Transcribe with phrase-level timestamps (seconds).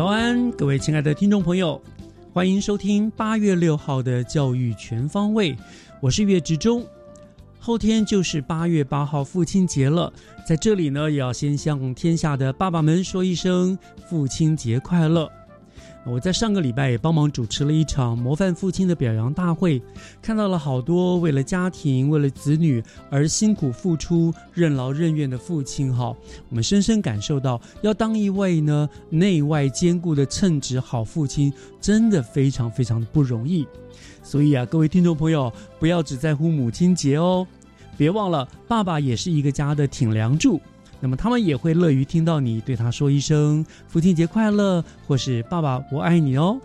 [0.00, 1.78] 早安，各位亲爱的听众朋友，
[2.32, 5.54] 欢迎收听八月六号的教育全方位。
[6.00, 6.82] 我是岳志忠。
[7.58, 10.10] 后天就是八月八号父亲节了，
[10.46, 13.78] 在这里呢，也要先向天下的爸爸们说一声
[14.08, 15.30] 父亲节快乐。
[16.06, 19.80] 我在上个礼拜也帮忙主持了一场模范父亲的表扬大会，
[20.22, 25.94] 看到了好多为了家庭、为了子女而辛苦付出、任劳任怨的父亲。
[25.94, 26.16] 哈，
[26.48, 33.66] 我们深深感受到，要当一位呢内外兼顾的称职好父亲，真的非常非常的不容易。
[34.22, 37.46] 所以啊，各位听众朋友，不要只在乎母亲节哦，
[37.98, 40.58] 别忘了，爸爸也是一个家的挺梁柱。
[41.00, 46.60] 那么他们也会乐于听到你对他说一声“父亲节快乐”或是“爸爸我爱你”哦。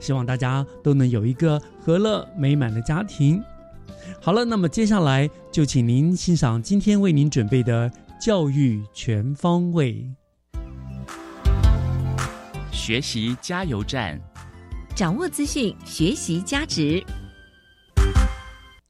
[0.00, 3.42] 希望大家都能有一个和乐美满的家庭。
[4.20, 10.08] 好了，那么接下来就请您欣赏今天为您准备的教育全方位
[12.70, 14.20] 学习加油站，
[14.94, 17.04] 掌握资讯，学习加值。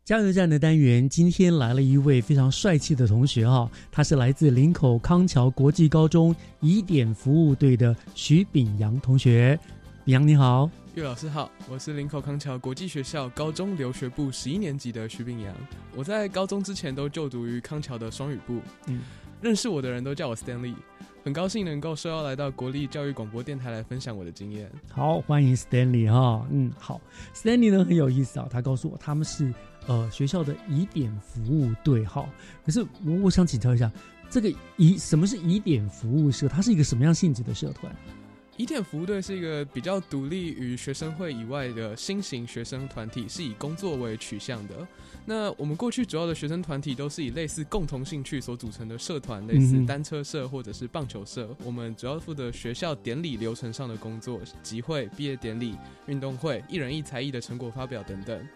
[0.07, 9.59] 加油站的单元，今天来了一位非常帅气的同学哈，他是来自林口康桥国际高中疑点服务队的徐炳阳同学。
[10.05, 15.53] 炳阳你好，岳老师好，我是林口康桥国际学校高中留学部十一年级的徐炳阳。
[15.97, 19.01] 我在高中之前都就读于康桥的双语部，嗯，
[19.43, 20.77] 认识我的人都叫我 Stanley，
[21.25, 24.71] 很高兴能够受邀来到国立教育广播电台来分享我的经验。
[24.89, 27.01] 好，欢迎 Stanley 哈，嗯，好
[27.35, 29.53] ，Stanley 呢很有意思啊，他告诉我他们是。
[29.87, 32.29] 呃，学校的疑点服务队号，
[32.65, 33.91] 可是我我想请教一下，
[34.29, 36.49] 这个疑什么是疑点服务社？
[36.49, 37.95] 它是一个什么样性质的社团？
[38.57, 44.75] 疑点服务队是一个比较独立于学生会以外的新型学生团体，是以工作为取向的。
[45.27, 51.55] 那我们过去主要的学生团体都是以类似共同兴趣所组成的社团，类似单车社或者是棒球社。
[51.63, 55.77] 我们主要负责学校典礼流程上的工作，集会、毕业典礼、
[56.07, 58.49] 运动会、一人一才艺的成果发表等等。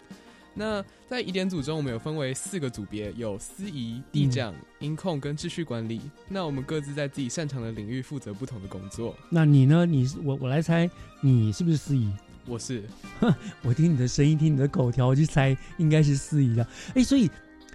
[0.53, 6.01] 那在疑点组中，我们有分为四个组别，有司仪、地长、音控跟秩序管理。
[6.27, 9.15] 那我们各自在自己擅长的领域负责不同的工作。
[9.29, 9.85] 那你呢？
[9.85, 10.89] 你是我，我来猜，
[11.21, 12.11] 你是不是司仪？
[12.45, 12.83] 我是。
[13.63, 16.67] 我听你的声音，听你的口条，我就猜应该是司仪的。
[16.95, 17.29] 哎，所以。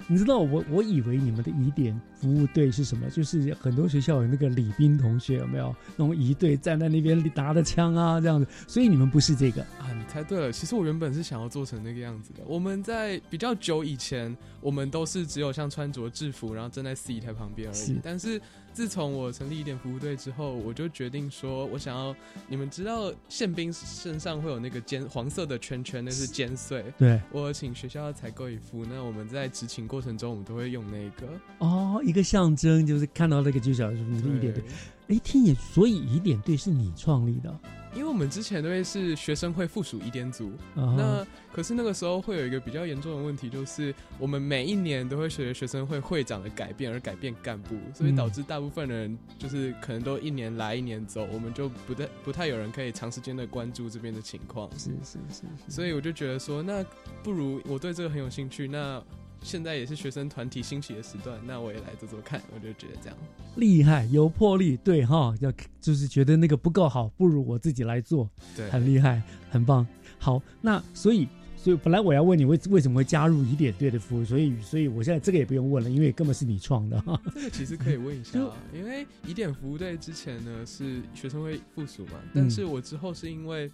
[0.09, 3.09] 你知道我我以为你们的疑点服务队是什么？
[3.11, 9.93] 就是很多学校有那个礼宾同学有没有那种疑队站在那边拿着枪啊这样子，所以你们不是这个啊？
[9.97, 12.41] 你猜对了，其实我原本是想要做成那个样子的。
[12.47, 17.99] 我们在比较久以前，我们都是只有像穿着制服，然后站在司仪台旁边而已。
[18.03, 18.41] 但是
[18.77, 22.15] 自从我成立一点服务队之后，我就决定说，我想要
[22.47, 26.85] 你们知道宪兵身上会有那个尖黄色的圈圈，那是尖穗。
[26.99, 31.27] 对，我请学校采购一副，那我们在执勤过程中，我们都会用那个
[31.61, 34.63] 哦，一个象征就是看到那个就小是你的疑点队。
[35.09, 37.59] 哎，听也，所以疑点队是你创立的。
[37.97, 54.71] 因为我们之前都会是学生会附属一点组，那可是那个时候会有一个比较严重的问题，就是我们每一年都会随着学生会会长的改变而改变干部，所以导致大部分人就是可能都一年来一年走，我们就不太不太有人可以长时间的关注这边的情况。
[54.79, 56.85] 是是是，所以我就觉得说，那
[57.23, 59.03] 不如我对这个很有兴趣，那。
[59.43, 63.17] 现在也是学生团体兴起的时段，那我也来做做看，我就觉得这样
[63.57, 69.87] 厉害，有魄力，对哈，要就是觉得那个不够好，不如我自己来做，对，很厉害，很棒。
[70.19, 77.03] 好，那所以所以本来我要问你为为什么会加入疑点队的服务，所以所以我现在这个也不用问了，因为根本是你创的。
[77.35, 83.71] 这个其实可以问一下就， 因为疑点服务队之前呢是学生会附属嗯嘛，但是我之后是因为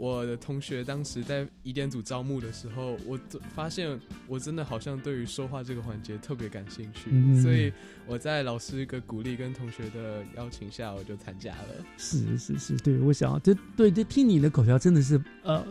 [0.00, 3.20] 我的同学当时在疑点组招募的时候，我
[3.54, 7.70] 发现我真的好像对于说话这个环节特别感兴趣，嗯所以
[8.06, 11.84] 我在老师一个鼓励跟同学的邀请下，我就参加了。
[11.98, 15.62] 是是是，对我想这对这听你的口条真的是呃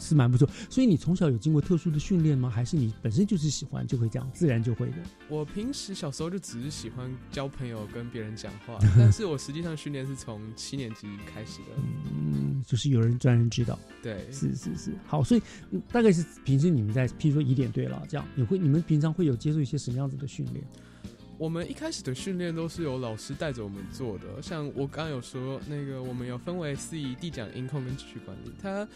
[0.00, 0.48] 是蛮不错。
[0.68, 2.50] 所以你从小有经过特殊的训练吗？
[2.50, 4.96] 还是你本身就是喜欢就会这样自然就会的？
[5.28, 11.66] 我平时小时候就只是喜欢交朋友、跟别人讲话， 但是我实际上训练是从七年级开始的。
[12.12, 13.78] 嗯，就是有人专人指导。
[14.02, 20.64] 对，是是是，好，所以、嗯大概是平时你们在，譬如说疑点对了，这样你会你们平常会有接受一些什么样子的训练？
[21.36, 28.52] 我们一开始的训练都是由老师带着我们做的，像我刚刚有说，那个我们有分为司仪、递奖、音控跟秩序管理。
[28.60, 28.86] 它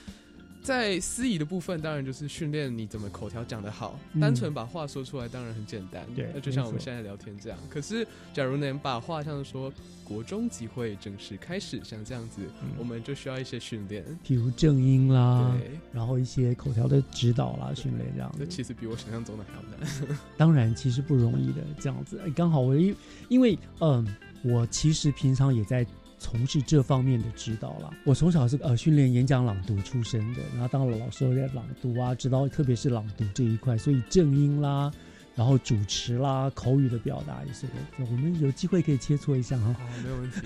[0.64, 7.58] 在司仪的部分，当然就是训练你怎么口条讲得好，嗯单纯把话说出来当然很简单，对那就像我们现在聊天这样。
[7.68, 9.70] 可是，假如能把话像说
[10.02, 14.02] 国中集会正式开始，像这样子，嗯我们就需要一些训练。
[14.22, 18.38] 比如正音啦，对，然后一些口条的指导啦、训练这样子。
[18.38, 20.18] 这其实比我想象中的还要难。
[20.38, 22.18] 当然，其实不容易的，这样子。
[22.24, 22.96] 哎刚好我因
[23.28, 24.06] 因为嗯，
[24.42, 25.86] 我其实平常也在
[26.24, 27.90] 从事这方面的指导啦。
[28.02, 34.90] 我从小是呃训练演讲朗读出身的，然后当了老师，有在朗读啊，指导特别是朗读这一块，所以正音啦。
[35.36, 39.74] 然后主持啦，口语的表达也是会，我们有机会可以切磋一下哈。
[39.74, 40.40] 好，没有问题。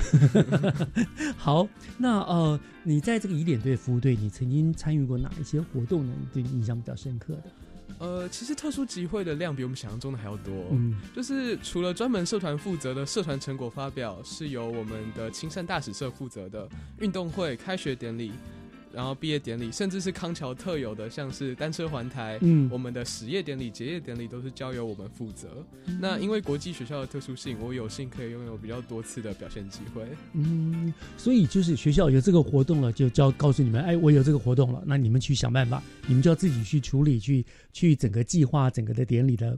[1.36, 6.12] 好，那呃，你在这个疑点队服务队，你曾经参与过哪一些活动呢？
[6.18, 7.44] 你对你印象比较深刻的？
[7.98, 16.68] 呃，其实特殊集会的量比我们想象中的还要多、嗯，就是除了专门社团负责的社团成果发表是由我们的青山大使社负责的，
[17.00, 18.32] 运动会、开学典礼，
[18.92, 25.64] 然后毕业典礼，甚至是康桥特有的，像是单车环台，嗯我们的始业典礼、结业典礼都是交由我们负责。
[25.86, 30.06] 嗯那因为国际学校的特殊性，我有幸可以拥有比较多次的表现机会。
[30.32, 39.56] 嗯，所以就是学校有这个活动了，就就要告诉你们，哎，我有这个活动了，那你们去想办法，你们就要自己去处理，去去整个计划整个的典礼的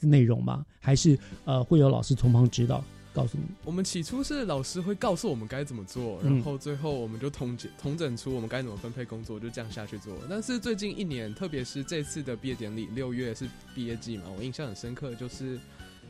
[0.00, 0.64] 内容吗？
[0.80, 3.44] 还是呃会有老师从旁指导，告诉你？
[3.64, 10.14] 我们起初是老师会告诉我们该怎么做，嗯然后最后我们就统整统整出我们该怎么分配工作，就这样下去做。
[10.28, 15.58] 但是最近一年，特别是这次的毕业典礼，六月是毕业季嘛，我印象很深刻，就是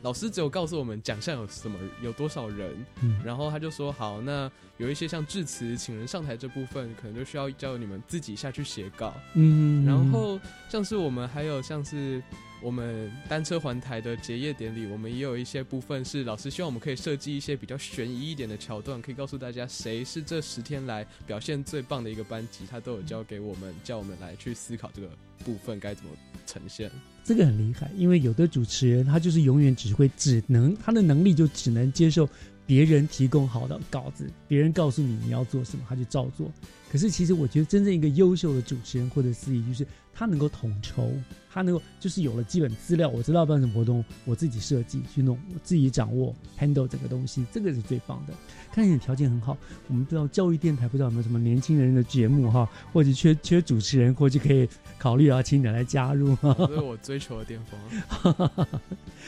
[0.05, 9.15] 老师只有告诉我们奖项有什么，有多少人，嗯然后他就说好，那有一些像致辞、请人上台这部分，可能就需要叫你们自己下去写稿。
[9.33, 12.21] 嗯，然后像是我们还有像是
[12.61, 25.09] 我们单车环台的结业典礼，我们也有一些部分是老师希望我们可以设计一些比较悬疑一点的桥段，可以告诉大家谁是这十天来表现最棒的一个班级，他都有交给我们，叫我们来去思考这个
[25.43, 26.11] 部分该怎么
[26.45, 26.91] 呈现。
[27.25, 32.29] 这个很厉害，因为有的主持人他就是永远只会只能他的能力就只能接受
[32.67, 36.51] 别人提供好的稿子，别人告诉你你要做什么，他就照做。
[36.91, 39.85] 可是其实我觉得真正一个优秀的主持人或者司仪，就是
[40.17, 41.11] 他能够统筹，
[41.51, 48.33] 他能够就是有了基本资料，我知道办什么活动，我自己设计去弄，我自己掌握 handle 整个东西，这个是最棒的。
[48.71, 49.57] 看你的条件很好，
[49.89, 54.67] 我们不知道教育电台不知道有没有什么年轻人的节目哈，或者缺缺主持人，或者可以
[54.97, 56.35] 考虑啊，请你来加入。
[56.41, 58.49] 这是我追求的巅峰。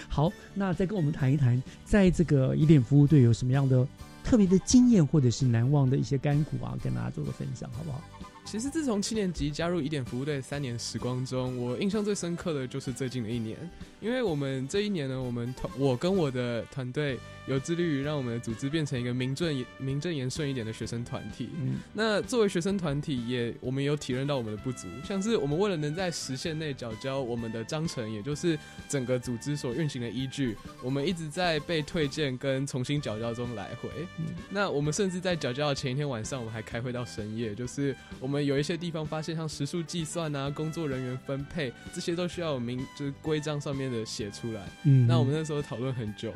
[0.07, 3.85] 好，那再跟我们谈一谈，在这个疑点服务队有什么样的
[4.23, 8.02] 特别的经验，或者是难忘的一些甘苦啊，跟大家做个分享，好不好？
[8.49, 13.57] 其实自从七年级加入一点服务队三年时光中，我印象最深刻的就是最近的一年，
[13.99, 21.49] 因为我们这一年呢，我们团我跟我的团队有致力于让我们的组织变成一个名正名正言顺一点的学生团体。
[21.59, 33.89] 嗯那作为学生团体也，我们有体认到我们的不足，像是我们为了能在时限内缴交我们的章程，也就是整个组织所运行的依据，我们一直在被推荐跟重新缴交中来回。
[34.19, 44.61] 嗯那我们甚至在缴交的前一天晚上，我们还开会到深夜，就是我们有一些地方发现，像时数计算啊、工作人员分配这些都需要有明就是规章上面的写出来。
[44.83, 46.33] 嗯那我们那时候讨论很久。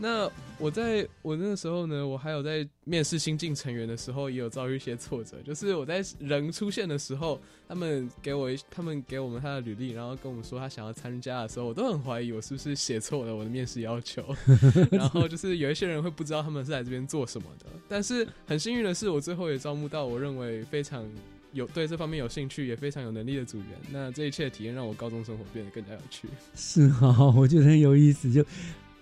[0.00, 5.36] 那我在我那个时候呢，我还有在面试新进成员的时候，也有遭遇一些挫折。
[5.44, 14.24] 就是我在人出现的时候，他们给我一他们给我们他的履历，然后跟我们说他想要参加的时候，我都很怀疑我是不是写错了我的面试要求。
[14.92, 17.66] 然后就是有一些人会不知道他们是来这边做什么的。
[17.88, 21.04] 但是很幸运的是，我最后也招募到我认为非常
[21.52, 23.66] 有对这方面有兴趣，也非常有能力的组员。
[23.90, 26.28] 那这一切的体验让我高中生活变得更加有趣。
[26.54, 28.30] 是啊，我觉得很有意思。
[28.30, 28.44] 就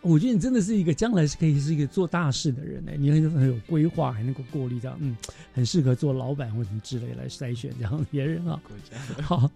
[0.06, 5.16] 我觉得你真的是一个将来是可以是一个做大事的人呢，你很很有规划，还能够过滤这样，嗯，
[5.52, 8.60] 很适合做老板或什么之类来筛选这样别人啊。
[9.22, 9.50] 好，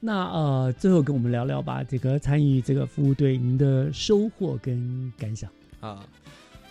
[0.00, 6.04] 那呃，最后跟我们聊聊吧，这个参与这个服务队，您的收获跟感想啊。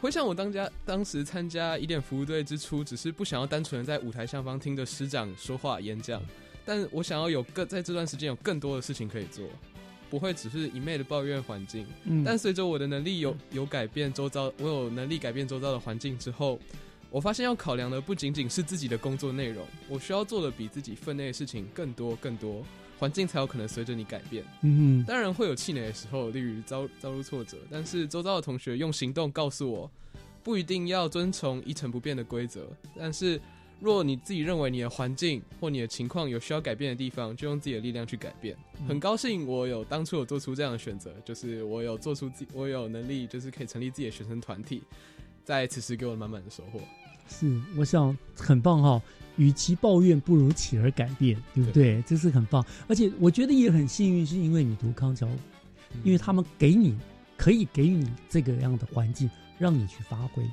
[0.01, 6.19] 回想我当家当时参加一点服务队之初，只是不想要单纯的在舞台上方听着师长说话演讲，
[6.65, 9.45] 但我想要有更在这段时间有更多的事情可以做，
[10.11, 11.87] 不会只是一昧的抱怨环境。
[12.03, 16.59] 嗯，但随着我的能力有有改变周遭，我有能力改变周遭的环境之后，
[17.09, 22.61] 我发现要考量的不仅仅是自己的工作内容，我需要做的比自己分内的事情更多更多。
[22.99, 24.45] 环境才有可能随着你改变。
[24.61, 27.57] 嗯，当然会有气馁的时候，例如遭遭遇挫折。
[27.71, 29.89] 但是周遭的同学用行动告诉我，
[30.43, 32.67] 不一定要遵从一成不变的规则。
[32.95, 33.41] 但是
[33.81, 38.55] 若你自己认为你的环境或你的情况有需要改变的地方，就用自己的力量去改变。
[38.87, 44.83] 很高兴我有当初有做出这样的选择，就是我有做出自我有能力，就是可以成立自己的学生团体，
[45.43, 46.79] 在此时给我满满的收获。
[47.27, 49.01] 是，我想很棒哈。
[49.37, 52.01] 与其抱怨，不如起而改变，对不对？
[52.03, 52.63] 这是很棒。
[52.87, 55.27] 而且我觉得也很幸运，是因为你读康桥，
[56.03, 56.95] 因为他们给你
[57.37, 60.43] 可以给予你这个样的环境，让你去发挥。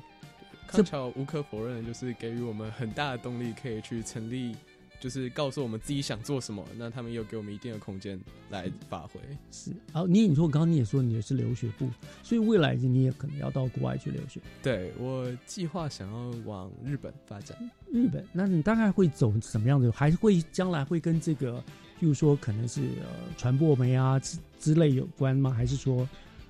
[0.71, 4.55] 康桥无可否认，就是给予我们很大的动力，可以去成立。
[5.01, 9.21] 就是告诉我们自己想做什么，那他们又给我们一定的空间来发挥。
[9.49, 11.89] 是，好，你你说刚刚你也说你也是留学部，
[12.21, 14.41] 所以未来你也可能要到国外去留学。
[14.61, 17.57] 对我计划想要往日本发展。
[17.93, 19.89] 日本，那你大概会走什么样的？
[19.89, 21.63] 还会将来会跟这个，
[21.97, 23.07] 譬如说可能是呃
[23.37, 25.49] 传播媒啊之之类有关吗？
[25.49, 26.05] 还是说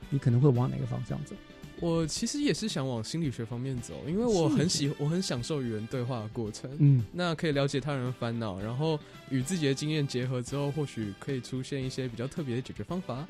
[0.10, 1.36] 你可能会往哪个方向走？
[1.82, 6.70] 我其实也是想往心理学方面走，因为我很喜，我很享受与人对话的过程。
[6.80, 13.26] 嗯，那可以了解他人的烦恼，然后与自己的经验结合之后，或许可以出现一些比较特别的解决方法。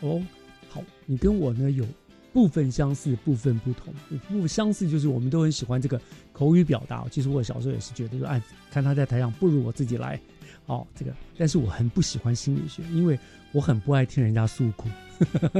[0.00, 0.22] 哦，
[0.68, 1.86] 好，你跟我呢有
[2.32, 3.94] 部分相似，部分不同。
[4.28, 6.00] 不相似就是我们都很喜欢这个
[6.32, 7.06] 口语表达。
[7.10, 10.20] 其实我小时候也是觉得说，哎，看他在台上，不如我自己来。
[10.66, 13.18] 哦，这个，但是我很不喜欢心理学，因为
[13.54, 14.88] 我很不爱听人家诉苦。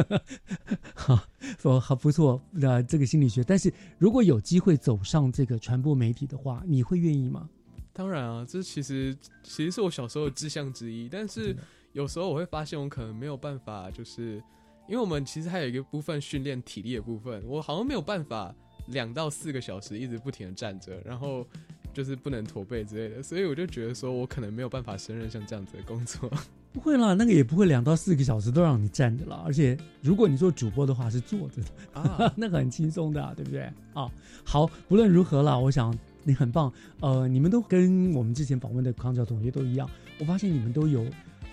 [0.95, 1.27] 好，
[1.61, 7.49] 说好不错，那这个心理学，但是如果有机会走上这个传播媒体的话，你会愿意吗？
[7.93, 11.57] 当然啊，这其实其实是我小时候的志向之一，但是
[11.93, 14.43] 有时候我会发现我可能没有办法，就是
[14.89, 18.53] 因为我们其实还有一个部分训练体力的部分，我好像没有办法
[18.89, 21.47] 两到四个小时一直不停的站着，然后。
[21.93, 26.29] 就是不能驼背之类的，所以我就觉得说，我可能没有办法胜任像这样子的工作。
[26.75, 29.41] 不会啦，那个也不会两到四个小时都让你站着了。
[29.47, 33.63] 而且如果你做主播的话，是坐着的啊， 那个很轻松的，对不对？
[33.95, 34.11] 啊，
[34.43, 36.71] 好，不论如何啦，我想你很棒。
[36.99, 39.89] 呃，你们都跟我们之前访问的康教同学都一样，
[40.19, 41.07] 我发现你们都有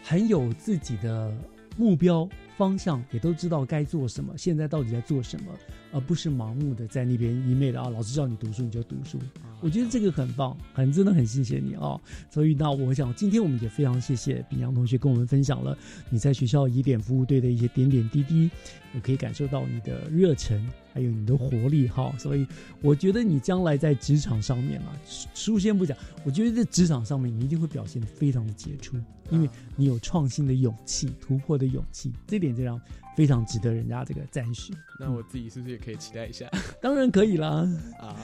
[0.04, 1.32] 很有自己的
[1.78, 5.46] 目标方向，也都知道该做什么，现在到底在做什么。
[5.94, 9.20] 而不是盲目的在那边一昧的啊，老师叫你读书你就读书，
[9.60, 12.00] 我觉得这个很棒，很真的很谢谢你啊。
[12.30, 15.78] 所以那我想今天我们也非常谢谢炳阳同学跟我们分享了
[16.10, 18.50] 你在学校疑点服务队的一些点点滴滴，
[18.96, 20.66] 我可以感受到你的热忱。
[20.94, 22.46] 还有你的活力哈，所以
[22.82, 24.92] 我觉得你将来在职场上面啊，
[25.34, 28.98] 书先不讲，我觉得在职场上面你一定会表现的非常的杰出，
[29.32, 32.80] 因为你有创新的勇气、突破的勇气，这点这样
[33.16, 34.74] 非常值得人家这个赞许。
[35.00, 36.48] 那我自己是不是也可以期待一下？
[36.80, 37.68] 当然可以啦
[38.00, 38.16] 啊，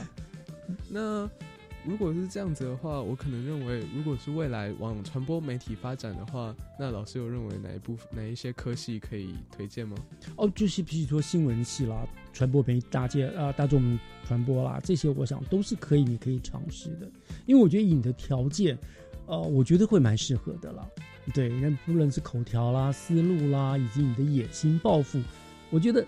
[0.88, 1.28] 那。
[1.84, 9.96] 如果是这样子的话，我可能认为，如果是未来往传播媒体发展的话，那老师有认为哪一部分、哪一些科系可以推荐吗？
[10.36, 17.08] 哦，就是比如说新闻系啦、传播媒大界啊、大众传播啦，这些我想都是可以，你可以尝试的。
[17.46, 18.76] 因为我觉得以你的条件，
[19.28, 20.84] 呃，我觉得会蛮适合的啦。
[21.32, 25.20] 对，那不论是口条啦、思路啦，以及你的野心抱负，
[25.70, 26.04] 我觉得。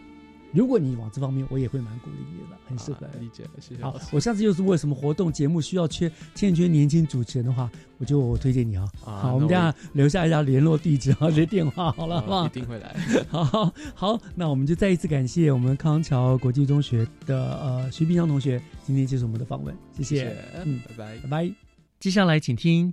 [0.52, 3.44] 如果你往这方面，我也会蛮鼓励你的，很适合理解。
[3.60, 3.82] 谢谢。
[3.84, 8.84] 好，我下次又是为什么活动节目需要缺欠缺年轻主持人的话，我就我推荐你啊。
[9.00, 12.46] 好，我们等下留下一下联络地址啊，这电话好了，好吧？
[12.46, 12.96] 一定会来。
[13.28, 20.36] 好好，那我们就再一次感谢我们康桥国际中学的呃徐冰香同学今天接受我们的访问，谢谢。
[20.64, 21.54] 嗯，拜拜，拜拜。
[22.00, 22.92] 接下来请听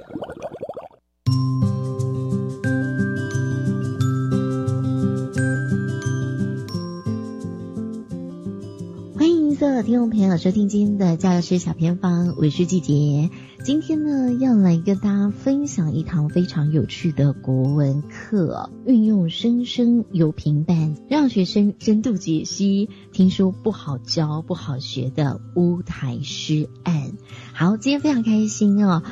[9.61, 13.29] 各位听众朋友收听今天的教师小偏方，我是季杰。
[13.63, 27.11] 今天呢，要来跟大家分享一堂非常有趣的国文课，运用生生有平板，让学生深度解析听说不好教、不好学的乌台诗案。
[27.53, 29.03] 好，今天非常开心哦。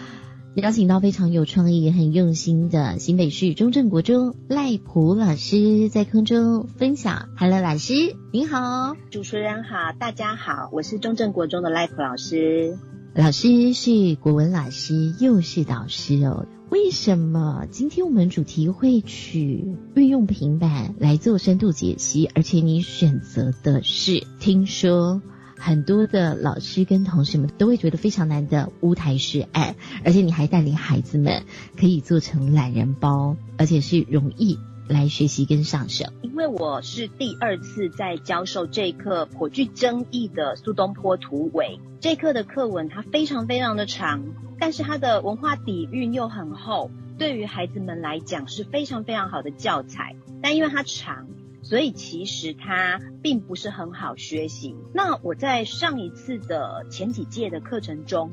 [0.56, 7.29] 邀请到非常有创意、很用心的新北市中正国中赖普老师在空中分享。
[7.38, 7.94] Hello，老师
[8.34, 12.77] 您好，主持人好，大家好，我是中正国中的赖普老师。
[13.13, 16.48] 老师是国文老师，又是导师哦。
[16.70, 22.27] 为什么今天我们主题会取运用平板来做深度解析？
[22.34, 25.22] 而且你选择的是听说
[25.60, 31.44] 很多的老师跟同学们都会觉得非常难的乌台诗案，而且你还带领孩子们
[31.78, 34.58] 可以做成懒人包，而且是容易。
[34.88, 41.80] 来学习跟上手，因为我是第二次在教授这一课颇具争议的苏东坡图围。
[42.00, 44.24] 这课的课文它非常非常的长，
[44.60, 46.89] 但是它的文化底蕴又很厚，
[47.20, 50.16] 对于孩子们来讲是非常非常好的教材。
[50.42, 51.28] 但因为它长，
[51.69, 54.75] 所以其实它并不是很好学习。
[54.91, 58.31] 那我在上一次的前几届的课程中。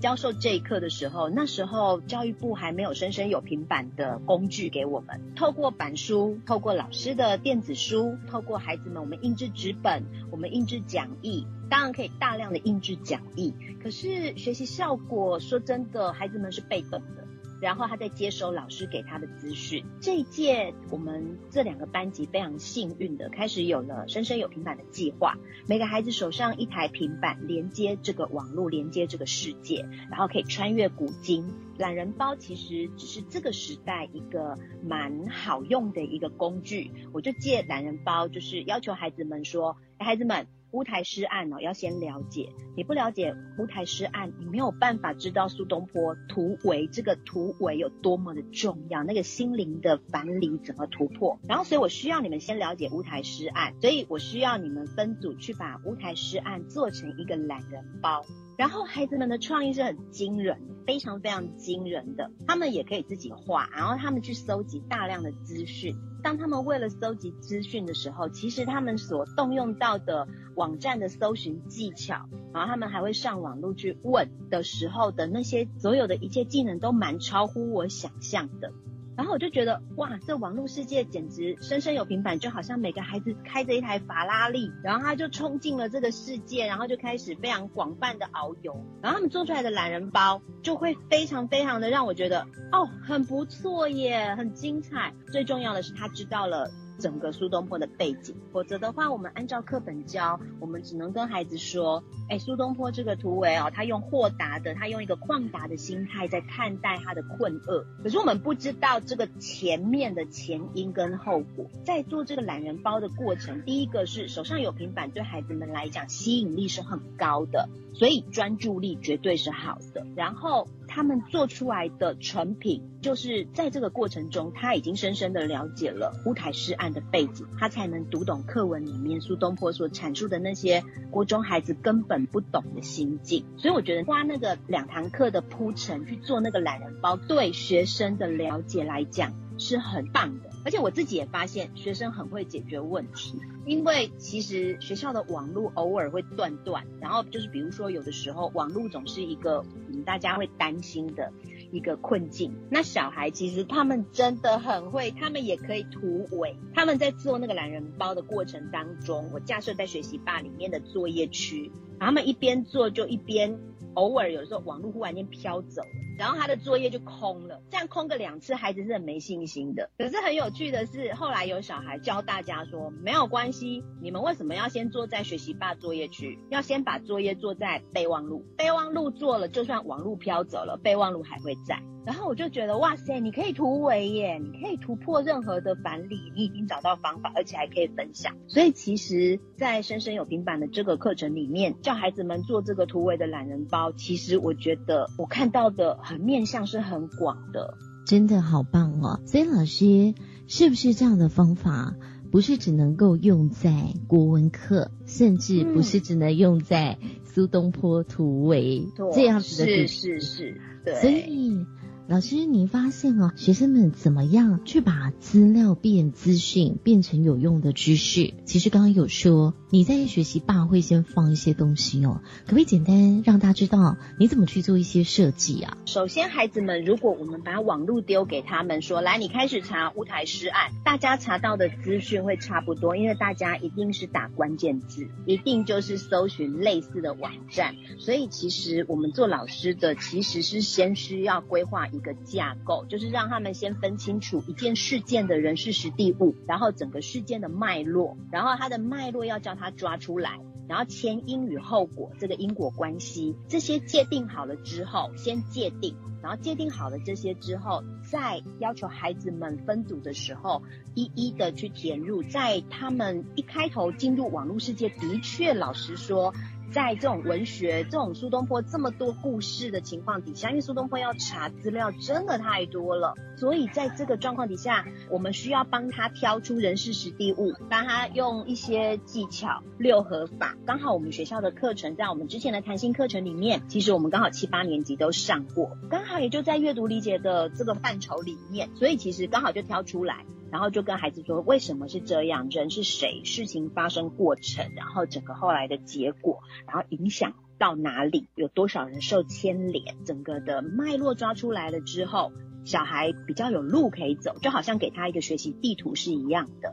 [0.00, 17.23] 教授这一课的时候，那时候教育部还没有生生有平板的工具给我们，透过板书，透过老师的电子书，透过孩子们我们印制纸本，我们印制讲义，当然可以大量的印制讲义，可是学习效果说真的，孩子们是被动的。
[17.60, 19.84] 然后他在接收老师给他的资讯。
[20.00, 25.36] 这一届我们这两个班级非常幸运的，开始有了“生生有平板”的计划。
[25.66, 31.52] 每个孩子手上一台平板，连接这个网络，连接这个世界，然后可以穿越古今。
[31.76, 36.90] 懒人包其实只是这个时代一个蛮好用的一个工具。
[37.12, 42.52] 我就借懒人包，就是要求孩子们说：“孩子们。”乌台诗案哦，要先了解。
[42.76, 51.38] 你不了解乌台诗案，你没有办法知道苏东坡突围这个突围有多么的重要，那个心灵的樊篱怎么突破。
[51.48, 58.24] 然后，所以我需要你们先了解乌台诗案，所以我需要你们分组去把乌台诗案做成一个懒人包。
[58.56, 62.30] 然后孩子们的创意是很惊人，非常非常惊人的。
[62.46, 65.96] 他们也可以自己画，然后他们去搜集大量的资讯。
[66.22, 78.72] 当他们为了搜集资讯的时候，其实他们所动用到的网站的搜寻技巧，然后他们还会上网络去问的时候的那些所有的一切技能，都蛮超乎我想象的。
[79.16, 95.14] 然后我就觉得，哇，这网络世界简直生生有平板，就好像每个孩子开着一台法拉利，然后他就冲进了这个世界，然后就开始非常广泛的遨游，然后他们做出来的懒人包就会非常非常的让我觉得，哦，很不错耶，很精彩。
[95.30, 96.70] 最重要的是，他知道了。
[96.98, 107.84] 整个苏东坡的背景，否则的话，我们按照课本教，我们只能跟孩子说，哎，苏东坡这个突围哦，他用豁达的，他用一个旷达的心态在看待他的困厄。
[108.02, 111.66] 可是我们不知道这个前面的前因跟后果。
[111.84, 120.06] 在做这个懒人包的过程，第一个是手上有平板，对孩子们来讲吸引力是很高的，所以专注力绝对是好的。
[120.14, 120.68] 然后。
[120.86, 133.44] 他们做出来的成品，就是在这个过程中，他已经深深的了解了乌台诗案的背景，他才能读懂课文里面苏东坡所阐述的那些国中孩子根本不懂的心境。
[133.56, 140.53] 所以我觉得花那个两堂课的铺陈去做那个懒人包，对学生的了解来讲是很棒的。
[140.64, 143.38] 而且我自己也发现，学生很会解决问题。
[143.66, 151.32] 因为其实学校的网络偶尔会断断，然后就是比如说有的时候网络总是一个嗯大家会担心的
[151.70, 152.54] 一个困境。
[152.70, 156.56] 那小孩其实他们真的很会，他们也可以突围。
[156.74, 163.58] 他们在做那个懒人包的过程当中，我架设在学习吧里面的作业区，他们一边做就一边。
[163.94, 169.90] 偶尔有时候网络忽然间飘走了，然后他的作业就空了，这样空个两次，孩子是很没信心的。
[169.98, 176.38] 可是很有趣的是，后来有小孩教大家说，没有关系，你们为什么要先坐在学习霸作业区？
[176.50, 181.82] 要先把作业做在备忘录，备忘录做了，就算网络飘走了，备忘录还会在。
[182.06, 188.34] 然后我就觉得，哇塞，你可以突围耶，你可以突破任何的板理，你已经找到方法，而且还可以分享。
[188.46, 197.74] 所以其实，在深深有平板的这个课程里面，教孩子们做这个突围的懒人包，其实我觉得我看到的很面向是很广的，
[198.06, 199.20] 真的好棒哦。
[199.24, 200.12] 所以老师
[200.46, 201.94] 是不是这样的方法，
[202.30, 203.72] 不是只能够用在
[204.06, 209.86] 国文课，甚至不是只能用在苏东坡突围这样子的？
[209.86, 210.94] 是是是，对。
[210.96, 211.64] 所以。
[212.06, 218.34] 老师，您发现哦，学生们怎么样去把资料变资讯，变成有用的知识？
[218.44, 225.78] 其实刚刚有说你在学习霸会先放一些东西哦，可不可以简单让大家知道你怎么去做一些设计啊？
[225.86, 241.88] 首先，孩子们，如果我们把网络丢给他们，说来你开始查乌台诗案，大家查到的资讯会差不多，因为大家一定是打关键字，一定就是搜寻类似的网站，所以其实我们做老师的其实是先需要规划。
[241.94, 260.62] 一个架构，就是让他们先分清楚一件事件的人事实地物，然后整个事件的脉络，然后它的脉络要叫他抓出来，然后前因与后果这个因果关系这些界定好了之后，先界定，然后界定好了这些之后，再要求孩子们分组的时候，
[260.94, 266.34] 一一的去填入，在他们一开头进入网络世界，的确老实说。
[266.74, 280.56] 在这种文学、这种苏东坡这么多故事的情况底下，因为苏东坡要查资料真的太多了，所以在这个状况底下，我们需要帮他挑出人事实地物，帮他用一些技巧六合法。
[280.66, 290.26] 刚好我们学校的课程在我们之前的弹性课程里面，其实我们刚好七八年级都上过，刚好也就在阅读理解的这个范畴里面，所以其实刚好就挑出来。
[290.54, 292.48] 然后就跟孩子说，为什么是这样？
[292.48, 293.24] 人是谁？
[293.24, 298.28] 事情发生过程，然后整个后来的结果，然后影响到哪里？
[298.36, 300.04] 有多少人受牵连？
[300.04, 302.30] 整个的脉络抓出来了之后，
[302.64, 306.72] 小孩比较有路可以走，就好像给他一个学习地图是一样的。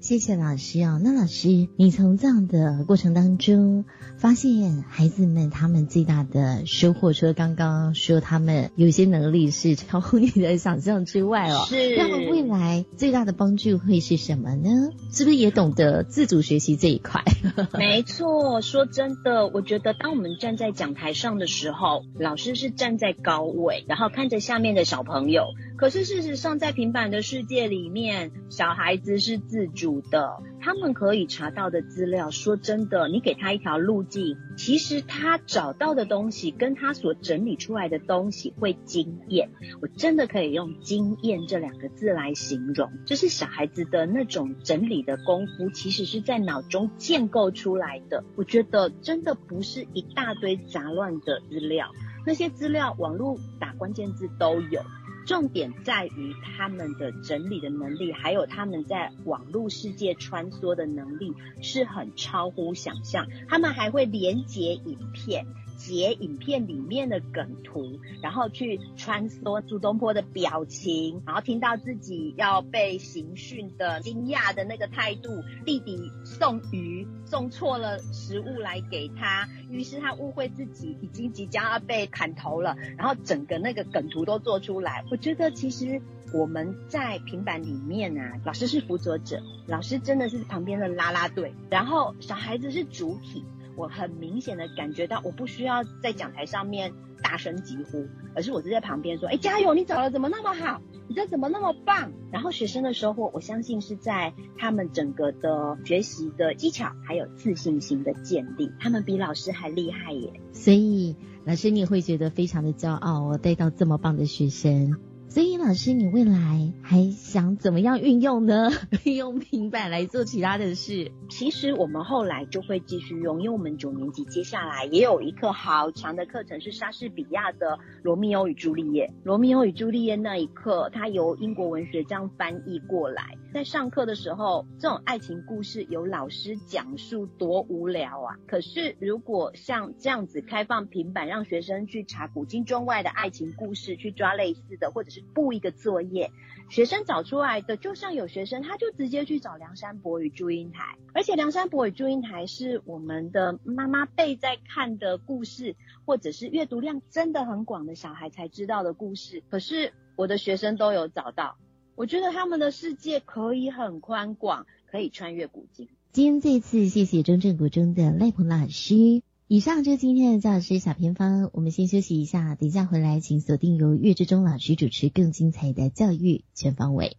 [0.00, 1.00] 谢谢老师哦。
[1.02, 3.84] 那老师，你从这样的过程当中，
[4.16, 11.96] 发现孩子们他们最大的收获，除了刚刚说他们有些能力是超乎你的想象之外哦，是。
[11.96, 14.70] 那么未来最大的帮助会是什么呢？
[15.10, 17.24] 是不是也懂得自主学习这一块？
[17.76, 25.42] 没错，说真的，我觉得当我们站在讲台上的时候，老师是站在高位，然后看着下面的小朋友。
[25.78, 32.32] 可是事实上，在平板的世界里面，小孩子是自主的，他们可以查到的资料。
[32.32, 39.50] 说真的，你给他一条路径，其实他找到的东西跟他所整理出来的东西会惊艳。
[39.80, 48.24] 我真的可以用“惊艳”这两个字来形容，就是小孩子的那种整理的功夫，其实是在脑中建构出来的。
[48.34, 51.92] 我觉得真的不是一大堆杂乱的资料，
[52.26, 54.82] 那些资料网络打关键字都有。
[55.28, 63.28] 重点在于他们的整理的能力，还有他们在网络世界穿梭的能力是很超乎想象。
[63.46, 65.46] 他们还会连接影片。
[65.78, 75.30] 截影片里面的梗图，然后去穿梭苏东坡的表情，然后听到自己要被刑讯的惊讶的那个态度。
[75.64, 85.04] 弟弟送鱼送错了食物来给他，于是他误会自己已经即将要被砍头了，然后整个那个梗图都做出来。
[85.12, 86.02] 我觉得其实
[86.34, 93.44] 我们在平板里面啊，老师是辅佐者，老师真的是旁边的拉拉队，然后小孩子是主体。
[93.78, 99.72] 我很明显的感觉到，我不需要在讲台上面大声疾呼，而是我是在旁边说：“哎，加油！
[99.72, 100.82] 你找的怎么那么好？
[101.06, 110.32] 你这怎么那么棒？”然后学生的收获，我相信是在他们整个的学习的技巧还有自信心的建立，他们比老师还厉害耶。
[110.52, 111.14] 所以
[111.44, 114.96] 老师你会觉得非常的骄傲，我带到这么棒的学生。
[115.30, 118.70] 所以老师，你未来还想怎么样运用呢？
[119.04, 121.12] 用平板来做其他的事？
[121.28, 129.06] 其实我们后来就会继续用，因为我们九年级接下来也有一课好长的课程是莎士比亚的《罗密欧与朱丽叶》。
[129.22, 133.36] 《罗密欧与朱丽叶》那一课，它由英国文学这样翻译过来。
[133.50, 138.36] 在上课的时候，这种爱情故事由老师讲述多无聊啊！
[138.46, 146.30] 可是如果像这样子开放平板，让学生去查古今中外的爱情故事，去抓类似的，或者是布一个作业，
[146.68, 159.42] 学生找出来的，就像有学生他就直接去找梁山伯与祝英台，而且梁山伯与祝英台是我们的妈妈辈在看的故事，或者是阅读量真的很广的小孩才知道的故事。
[159.48, 161.56] 可是我的学生都有找到，
[161.98, 165.88] 我觉得他们的世界可以很宽广，可以穿越古今。
[166.12, 169.20] 今天这次谢谢中正国中的赖鹏老师。
[169.48, 177.16] 以上就是今天的教师小偏方，我们先休息一下，等一下回来请锁定由岳志忠老师主持更精彩的教育全方位。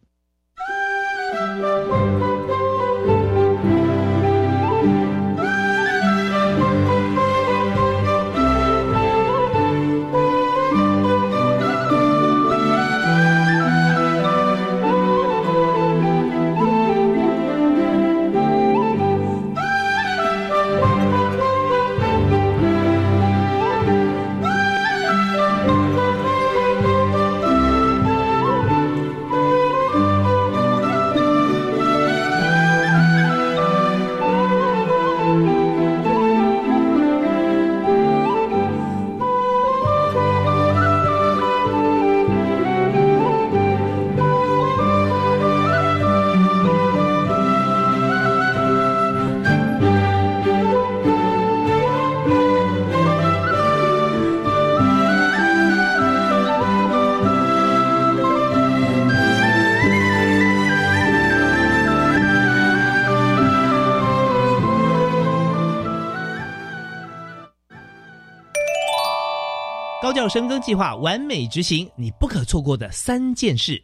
[70.29, 73.81] 深耕计划完美执行，你不可错过的三件事。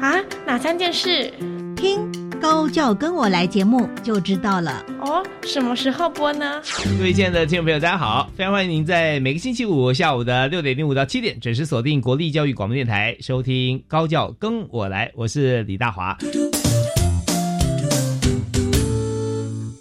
[0.00, 0.14] 啊，
[0.46, 1.32] 哪三件事？
[1.76, 4.84] 听高教跟我来节目就知道了。
[5.00, 6.62] 哦，什么时候播呢？
[6.98, 16.16] 各位亲爱的听众朋友，大家好，非常欢迎您在每个星期五下午的六点零五到七点准时锁定国立教育广播电台，收听高教跟我来，我是李大华。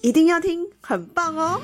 [0.02, 1.62] 一定要听，很棒哦！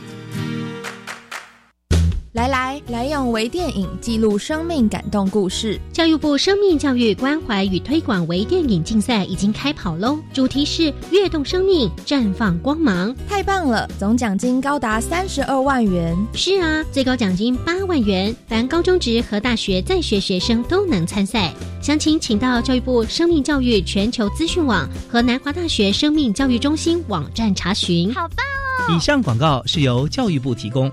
[2.34, 5.80] 来来来，用微电影记录生命感动故事。
[5.92, 10.20] 教育部生命教育关怀与推广微电影竞赛已经开跑喽！
[10.32, 13.16] 主题是跃动生命，绽放光芒。
[13.28, 16.16] 太棒了，总奖金高达三十二万元。
[16.36, 21.52] 是啊，最高奖金八万元，凡高中职和大学在学学生都能参赛。
[21.82, 28.14] 详情请到教育部生命教育全球资讯网和南华大学生命教育中心网站查询。
[28.14, 28.46] 好棒
[28.88, 28.96] 哦！
[28.96, 30.92] 以上广告是由教育部提供。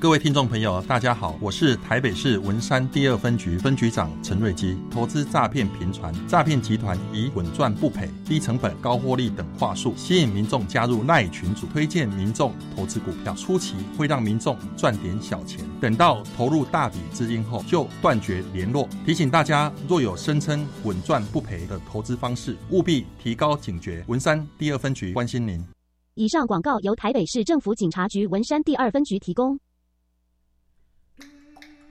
[0.00, 4.74] 各位听众朋友，大家好，我是台北市文山第二分局分局长陈瑞基。
[4.90, 13.34] 投资诈骗频传，诈骗集团以稳赚不赔、低成本、高获利等话术吸引民众加入赖群组，推荐民众投资股票。
[13.34, 18.88] 初期会让民众赚点小钱，等到投入大笔资金后就断绝联络。
[19.04, 24.02] 提醒大家，若有声称稳赚不赔的投资方式，务必提高警觉。
[24.06, 25.62] 文山第二分局关心您。
[26.14, 29.60] 以上广告由台北市政府警察局文山第二分局提供。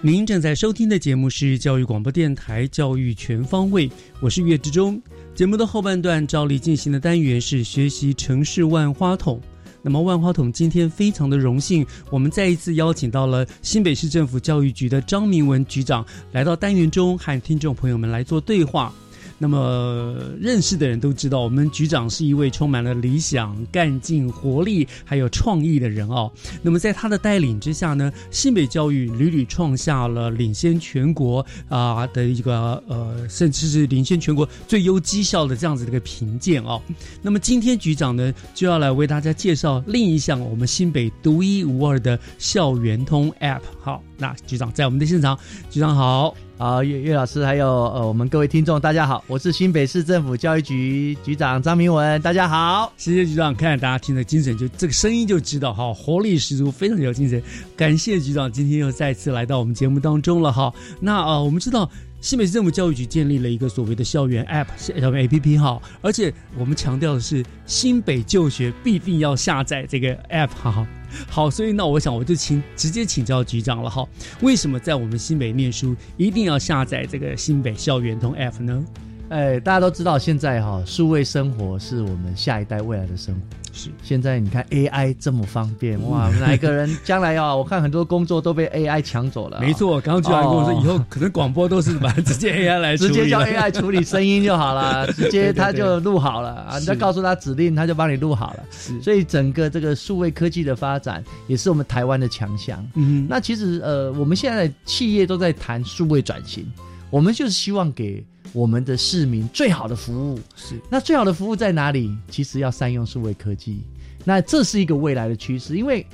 [0.00, 3.88] 您正在收听的节目是教育广播电台《教育全方位》，
[4.20, 5.00] 我是岳志忠。
[5.34, 9.40] 节目的后半段照例进行的单元是学习城市万花筒。
[9.82, 18.94] 那么万花筒今天非常的荣幸，我们再一次邀请到了新北市政府教育局的张明文局长来到单元中，和听众朋友们来做对话。
[19.38, 26.30] 那么认识的人都知道，我们局长是一位充满了理想、干劲、活力，还有创意的人哦。
[26.60, 36.82] 那么在他的带领之下呢，新北教育屡屡创下了领先全国啊的一个呃，甚至是领先全国最优绩效的这样子的一个评鉴哦。
[37.22, 43.60] 那么今天局长呢，就要来为大家介绍另一项我们新北独一无二的校园通 App。
[43.80, 45.38] 好，那局长在我们的现场，
[45.70, 46.34] 局长好。
[46.58, 57.40] 好，岳岳老师，还有呃，我们各位听众，大家好，我是新北市政府教育局局长张明文，大家好，谢谢局长，看大家听的精神，就这个声音就知道哈，活力十足，非常有精神。
[57.76, 60.74] 感谢局长今天又再次来到我们节目当中了哈。
[61.00, 61.88] 那呃，我们知道
[62.20, 70.84] 新北市政府教育局建立了一个所谓的校园 App，校园 APP 哈，而且我们强调的是新北就学必定要下载这个 App 哈。
[71.28, 74.06] 好，所以那我想我就请直接请教局长了哈。
[74.40, 78.84] 为什么在我们新北念书一定要下载这个新北校园通 App 呢？
[79.30, 83.40] 哎，大家都知道现在哈，数位生活是我们下一代未来的生活。
[83.78, 87.54] 是，现在你看 AI 这么方便哇，哪一个人将来啊？
[87.54, 89.60] 我看很多工作都被 AI 抢走了。
[89.60, 98.64] 没错，刚刚居然跟我说，以后可能广播都是把直接 AI 来直接叫 AI 处理声音就好了， 直接他就录好了啊，你再告诉他指令，他就帮你录好了。
[98.72, 102.84] 是，所以整个这个数位科技的发展也是我们台湾的强项。
[102.94, 106.66] 嗯，那其实呃，我们现在企业都在谈数位转型，
[107.10, 108.24] 我们就是希望给。
[108.52, 112.16] 我们的市民最好的服务是那最好的服务在哪里？
[112.30, 113.82] 其实要善用数位科技，
[114.24, 115.76] 那这是一个未来的趋势。
[115.76, 116.06] 因为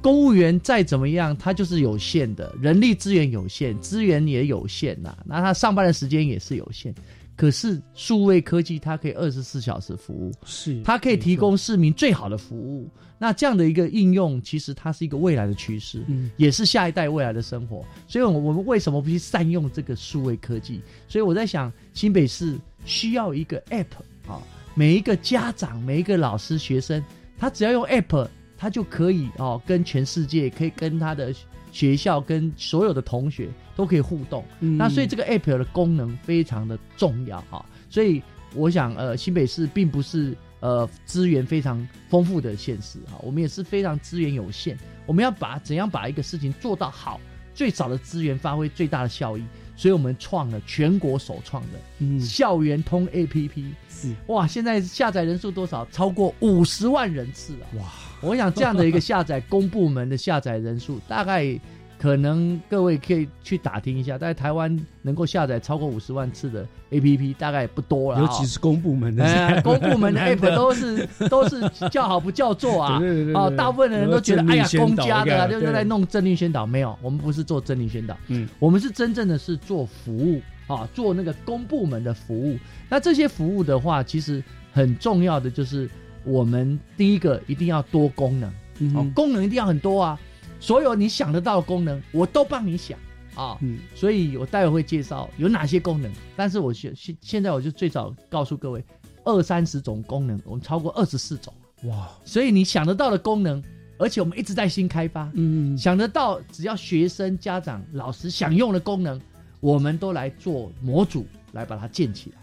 [0.00, 5.16] 公务员再怎么样，他就是有限的，人力资源有限，资源也有限呐。
[5.24, 6.94] 那他上班的时间也是有限。
[7.36, 12.88] 可是数位科技它可以二十四小时服务，是它可以提供市民最好的服务。
[13.18, 17.84] 那这样的一个应用，其实它是一个未来的趋势，嗯，也是下一代未来的生活。
[18.08, 20.80] 所以，我我们为什么不去善用这个数位科技？
[21.08, 23.86] 所以我在想，新北市需要一个 App
[24.26, 24.40] 啊，
[24.74, 27.02] 每一个家长、每一个老师、学生，
[27.38, 31.34] 他只要用 App，他就可以哦，跟全世界，可以跟他的。
[31.76, 34.42] 学校跟所有的同学都可以互动，
[34.78, 37.62] 那所以这个 app 的功能非常的重要哈。
[37.90, 38.22] 所以
[38.54, 47.20] 我想呃新北市并不是呃资源非常丰富的县市啊，我们也是非常资源有限，我们要把怎样把一个事情做到好，
[47.52, 49.44] 最少的资源发挥最大的效益，
[49.76, 53.64] 所以我们创了全国首创的嗯校园通 APP。
[53.90, 55.86] 是哇，现在下载人数多少？
[55.92, 57.64] 超过五十万人次啊！
[57.78, 61.58] 哇，我想这样的一个下载，公部门的下载人数大概
[61.98, 72.98] 可能各位可以去打听一下，在台湾能够下载超过五十万次的 APP 大概也不多了、尤其是公部门的，哎，公部门的 app 都是都是叫好不叫座啊！
[73.00, 76.66] 对对对对哦，大部分的人都觉得，哎呀，公家的啊，对就是在弄政令宣导。
[76.66, 82.58] 没有，我们不是做政令宣导，嗯，我们是真正的是做服务啊，做那个公部门的服务。
[82.90, 85.88] 那这些服务的话，其实很重要的就是
[86.26, 90.20] 我们第一个一定要多功能，嗯哦，功能一定要很多啊，
[90.60, 92.98] 所有你想得到的功能，我都帮你想。
[93.34, 93.56] 啊。
[93.60, 98.84] 嗯，所以我待会会介绍有哪些功能，但是我现现现在我就最早告诉各位，
[99.24, 102.08] 二三十种功能，我们超过二十四种，哇！
[102.24, 103.62] 所以你想得到的功能，
[103.98, 109.20] 而且我们一直在新开发，嗯，想得到只要学生、家长、老师想用的功能，
[109.60, 112.36] 我们都来做模组来把它建起来。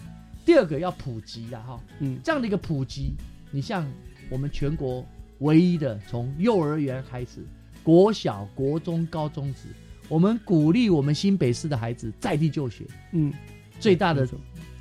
[0.45, 3.13] 第二个要普及啊，哈，嗯，这样的一个普及，
[3.55, 3.87] 你像
[4.31, 5.05] 我们全国
[5.37, 7.45] 唯一的从幼儿园开始，
[7.83, 9.67] 国小、国中、高中职，
[10.09, 13.31] 我们鼓励我们新北市的孩子在地就学，嗯，
[13.79, 14.27] 最大的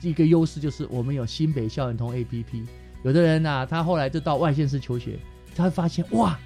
[0.00, 2.64] 一个优势就是我们有新北校园通 APP。
[3.04, 5.18] 有的人呐、他后来就到外县市求学，
[5.54, 6.38] 他会发现哇，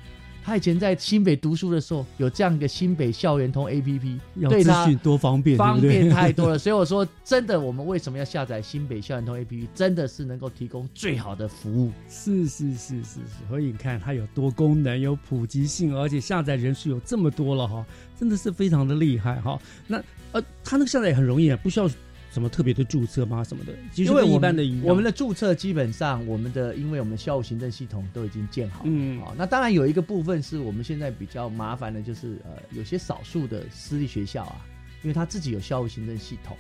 [0.47, 6.57] 他以前在新北读书的时候有这样一个新北校园通 APP，要对他多方便，方便太多了。
[6.57, 9.67] 所以我说，真的，我们为什么要下载新北校园通 APP？
[9.75, 11.91] 真的是能够提供最好的服务。
[12.09, 17.85] 是是是是是，所以你看它有多功能，有普及性，而且下载人数有这么多了哈，
[18.17, 19.61] 真的是非常的厉害哈。
[19.89, 21.91] 那呃，它那个下载也很容易啊，不需要
[22.37, 23.43] 什么特别的注册吗？
[23.43, 29.19] 什么的，因为我们般的我们的注册基本上，我们的因为我们校务行政系统都已经建好了，嗯。
[29.21, 34.67] 好、那当然有一个部分是我们现在比较麻烦的，就是呃，有些少数的私立学校啊，
[35.03, 36.55] 因为他自己有校务行政系统，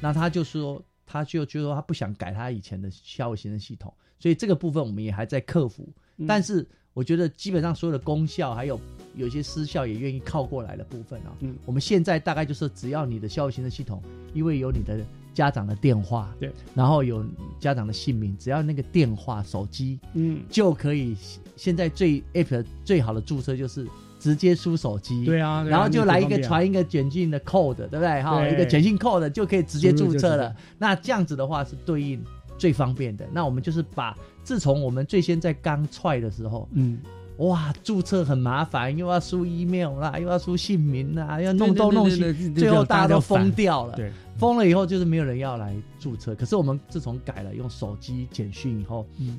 [0.00, 5.86] 那他就说他就就说他不想改他以前的校务行政系统，所以这个部分我们也还在克服。
[6.16, 6.26] 嗯。
[6.26, 8.80] 但是我觉得基本上所有的公校还有
[9.14, 11.54] 有一些私校也愿意靠过来的部分啊，嗯。
[11.66, 15.04] 我们现在大概就是只要你的校务行政系统，因为有你的
[15.38, 17.24] 家长的电话，对，然后有
[17.60, 21.16] 家长的姓名，只要那个电话、手机，嗯，就可以。
[21.54, 23.86] 现在最 app 最好的注册就是
[24.18, 28.20] 直接输手机，对啊然后就来一个传一个简讯的 code，对不对？
[28.20, 30.52] 哈，一个简讯 code 就可以直接注册了。
[30.76, 32.20] 那这样子的话是对应
[32.58, 33.24] 最方便的。
[33.32, 36.98] 那我们就是把自从我们最先在刚踹的时候，嗯，
[37.38, 43.94] 哇，注册很麻烦，又要输 email 啦，又要输姓名啦，要弄东弄西最后大家都疯掉了。
[43.94, 46.34] 对，疯了以后就是没有人要来注册。
[46.34, 49.38] 可是我们自从改了用手机简讯以后，嗯，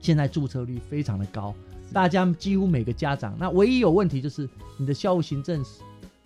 [0.00, 1.52] 现在注册率非常的高，
[1.92, 5.64] 大家几乎每个家长，那唯一有问题就是你的校务行政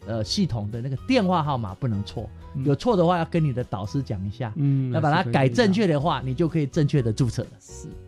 [0.06, 7.48] 呃系统的那个电话号码不能错，嗯有错的话要跟你的导师讲一下，嗯要把它改正确的话，你就可以正确的注册了。
[7.58, 8.05] 是好，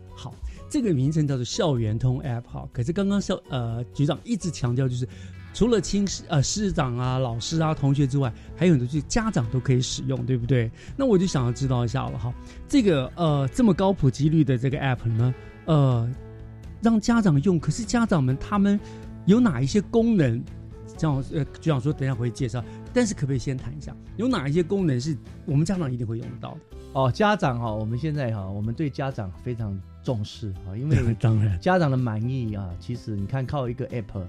[0.69, 2.67] 这个名称叫做校园通 App 哈。
[2.71, 5.07] 可是刚刚校呃局长一直强调，就是
[5.53, 10.69] 除了亲师呃师长啊、老师啊、同学之外，还有很多就是家长都可以使用，对不对？
[10.95, 12.33] 那我就想要知道一下了哈，
[12.67, 15.33] 这个呃这么高普及率的这个 App 呢，
[15.65, 16.09] 呃
[16.81, 18.79] 让家长用，可是家长们他们
[19.25, 20.41] 有哪一些功能？
[20.97, 22.61] 这样呃局长说等一下会介绍，
[22.93, 26.59] 但是可不可以先谈一下，有哪一些功能是我们家长一定会用得到的？
[26.91, 34.21] 哦，家长哈，我们现在哈，我们对家长非常重视啊，因为 当然家长的满意啊，其实你看靠一个 app，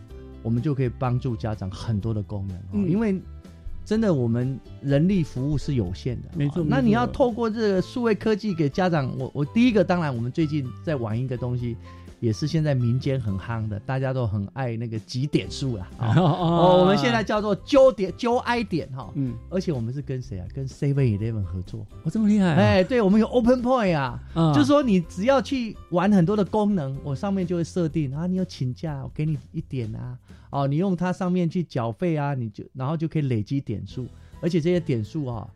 [0.42, 3.20] 我们就可以帮助家长很多的功能，嗯因为
[3.84, 11.76] 真的我们人力服务是有限的，没错那你要透过这个数位科技给家长，我我第一个当然我们最近在玩一个东西。
[12.20, 15.90] 也是现在民间很夯的，大家都很爱那个集点数啦。
[15.98, 20.46] 哦，哦我们现在叫做揪点揪 I 点哈，嗯，而且我们是跟谁啊？
[20.54, 21.86] 跟 Seven Eleven 合作。
[22.04, 22.56] 哦，这么厉害、啊！
[22.56, 30.18] 哎，对，我们有 Open Point 啊，嗯就是说你只要去玩很多的功能，我上面就会设定啊，你有请假，我给你一点啊，
[30.50, 34.06] 哦，你用它上面去缴费啊，你就然后就可以累积点数，
[34.42, 35.48] 而且这些点数啊，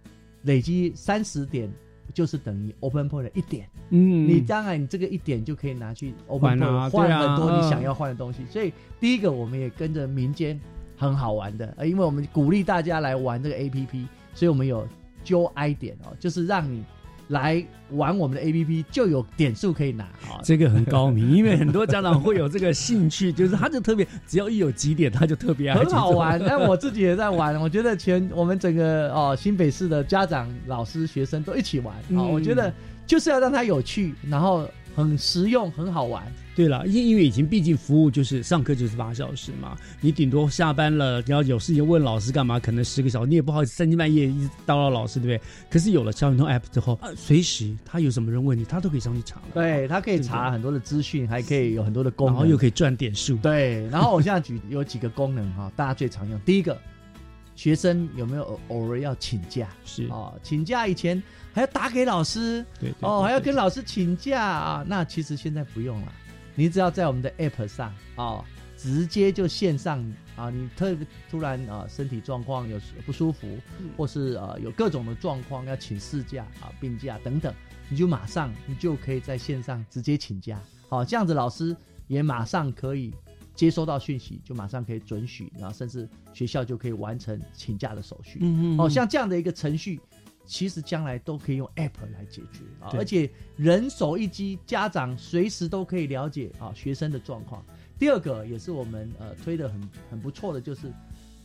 [0.45, 1.71] 累积三十点
[2.15, 3.69] 就是等于 Open Point 的一点。
[3.91, 8.47] 嗯，你当然你这个一点就可以拿去 Open 换啊 Point 换对啊很多你嗯想要换的东西。
[8.49, 10.59] 所以第一个我们也跟着民间
[10.97, 14.87] 很好玩的，呃因为我们鼓励大家来玩这个 APP，所以我们有
[15.25, 16.85] 揪 I 点哦，就是让你
[17.29, 20.41] 来玩我们的 APP 就有点数可以拿啊。
[20.45, 27.59] 这个很高明， 因为很多家长会有这个兴趣，就是他就特别，只要一有几点，他就特别爱很好玩， 但我自己也在玩。
[27.61, 32.73] 我觉得全我们整个哦新北市的家长、老师、学生都一起玩啊、嗯我觉得
[33.07, 36.23] 就是要让它有趣，然后很实用，很好玩。
[36.55, 42.61] 对了，因因为已经毕竟服务就是上课就是八小时嘛，你顶多下班了，你要有事情问老师干嘛？
[42.61, 45.41] 可能十个小时，你也不好意思三更半夜一直叨叨老师，对不对？
[45.69, 49.47] 可是有了校园通 App 之后，啊，随时他有什么人问你，他都可以上去查了。
[49.55, 53.37] 对他可以查很多的资讯，还可以有很多的功能，然后又可以赚点数。
[53.39, 56.39] 对，然后我现在举有几个功能哈，大家最常用。
[56.47, 56.79] 第一个，
[57.57, 59.69] 学生有没有偶偶尔要请假？
[59.85, 61.21] 是哦，请假以前
[61.53, 64.85] 还要打给老师，对哦，还要跟老师请假啊。
[64.87, 66.13] 那其实现在不用了。
[66.55, 68.45] 你只要在我们的 App 上啊，
[68.77, 69.99] 直接就线上
[70.37, 70.97] 啊，你特
[71.31, 73.59] 突然啊身体状况有不舒服，
[73.97, 77.53] 或是啊有各种的状况要请事假啊、病假等等，
[77.89, 80.61] 你就马上你就可以在线上直接请假。
[80.89, 81.77] 好，这样子老师
[82.07, 83.13] 也马上可以
[83.55, 88.39] 接收到讯息，就马上可以准许，然后甚至学校就可以完成请假的手续。
[88.43, 88.81] 嗯嗯。
[88.81, 90.01] 哦，像这样的一个程序。
[90.47, 97.65] 其实将来都可以用 App 来解决啊，而且人手一机，家长随时都可以了解啊学生的状况。
[97.99, 100.93] 第二个也是我们呃推的很很不错的，就是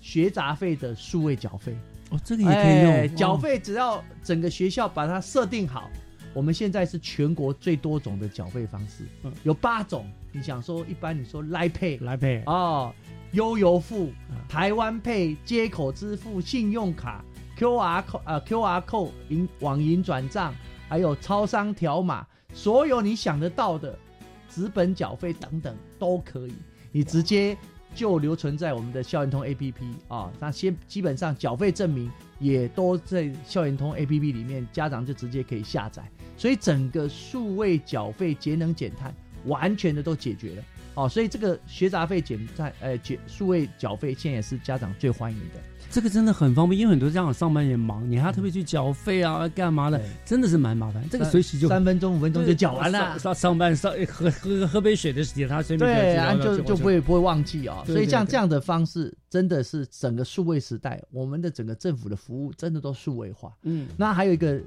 [0.01, 1.75] 学杂费的数位缴费
[2.09, 3.15] 哦，这个也可以用。
[3.15, 5.89] 缴费只要整个学校把它设定好，
[6.33, 9.05] 我们现在是全国最多种的缴费方式，
[9.43, 10.09] 有八种。
[10.31, 12.93] 你想说一般你说 Line Pay，Line Pay 哦，
[13.31, 14.11] 悠游付、
[14.47, 17.23] 台湾 Pay、接口支付、信用卡。
[17.59, 20.55] Q R 扣呃 Q R 扣银网银转账，
[20.87, 23.99] 还有超商条码，所有你想得到的
[24.47, 26.53] 纸本缴费等等都可以，
[26.93, 27.57] 你直接
[27.93, 30.31] 就留存在我们的校园通 A P P 啊。
[30.39, 40.63] 那先基本上缴费证明也都在校园通 A P P 里面，家长就直接可以下载，所以整个数位缴费节能减碳完全的都解决了
[41.03, 41.09] 哦。
[41.09, 45.59] 所以这个学杂费减在呃减数位缴费现在也是家长最欢迎的。
[45.91, 51.03] 这个真的很方便，因为很多家长上班也忙，你还要特别去缴费啊，干嘛的，真的是蛮麻烦。
[51.09, 53.17] 这个随时就三分钟、五分钟就缴完了。
[53.17, 57.83] 上上班上喝喝喝杯水的时间，他随便对啊，就就不会不会忘记啊。
[57.87, 63.51] 所以像这样的方式，真的是整个数位时代，我们的整个政府的服务真的都数位化。
[63.63, 64.61] 嗯，那还有一个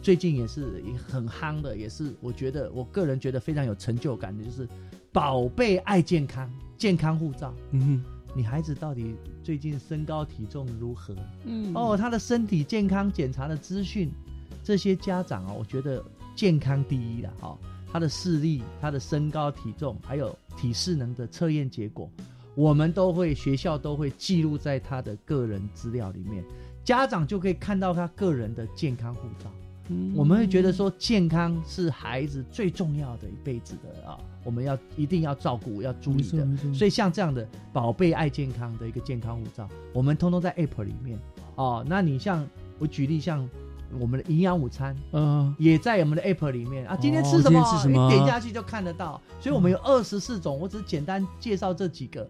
[0.00, 4.68] 最近也是很夯的，也是我觉得我个人觉得非常有成就感的，就是
[5.12, 7.54] 宝贝爱健康健康护照。
[7.72, 8.04] 嗯哼。
[8.32, 11.16] 你孩子到底最近身高体重如何？
[11.44, 14.08] 嗯，哦，他的身体健康检查的资讯，
[14.62, 16.00] 这些家长哦，我觉得
[16.36, 17.58] 健康第一了哈。
[17.92, 22.08] 他的视力、他的身高体重，还有体适能的测验结果，
[22.54, 26.44] 我们都会学校都会记录在他的个人资料里面，
[26.84, 29.50] 家长就可以看到他个人的健康护照。
[30.14, 34.18] 我们会觉得说，健康是孩子最重要的一辈子的啊。
[34.42, 36.46] 我们要一定要照顾，要注意的。
[36.72, 41.18] 所以像这样的宝贝爱健康的一个健康护照，我们通通在 App 里面
[41.56, 41.84] 哦。
[41.86, 42.46] 那你像
[42.78, 43.46] 我举例，像
[43.98, 46.96] 我们的营养午餐，嗯，也在我们的 App 里面啊。
[46.98, 47.60] 今天吃什么？
[47.86, 49.20] 你点下去就看得到。
[49.40, 52.26] 所以我们有二十四种，我只是简单介绍这几个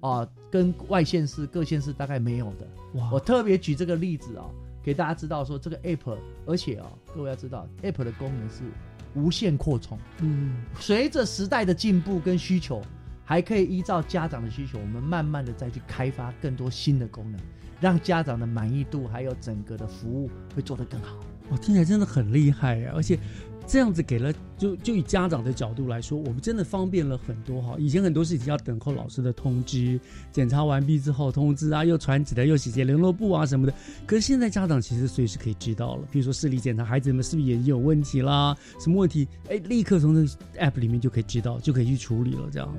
[0.00, 2.66] 啊，跟外县市各县市大概没有的。
[2.94, 3.10] 哇！
[3.10, 4.44] 我特别举这个例子啊，
[4.84, 8.62] 给大家知道说这个 App，而且啊，各位要知道 App 的功能是。
[9.16, 12.82] 无限扩充，嗯，随着时代的进步跟需求，
[13.24, 17.40] 还可以依照家长的需求，我们慢慢的再去开发更多新的功能，
[17.80, 21.14] 让家长的满意度还有整个的服务会做得更好。
[21.48, 23.16] 我听起来真的很厉害呀，而且。
[23.66, 27.74] 这样子给了，就就以家长的角度来说，我们真的方便了很多哈。
[27.78, 29.98] 以前很多事情要等候老师的通知，
[30.30, 33.74] 检查完毕之后通知啊，又传纸的，又写写联络簿啊什么的。
[34.06, 40.28] 可是现在家长其实随时可以知道了，比如说视力检查，孩子们是不是眼睛有问题啦，什么问题，哎，立刻从这个
[40.64, 42.72] app 里面就可以知道，就可以去处理了，这样。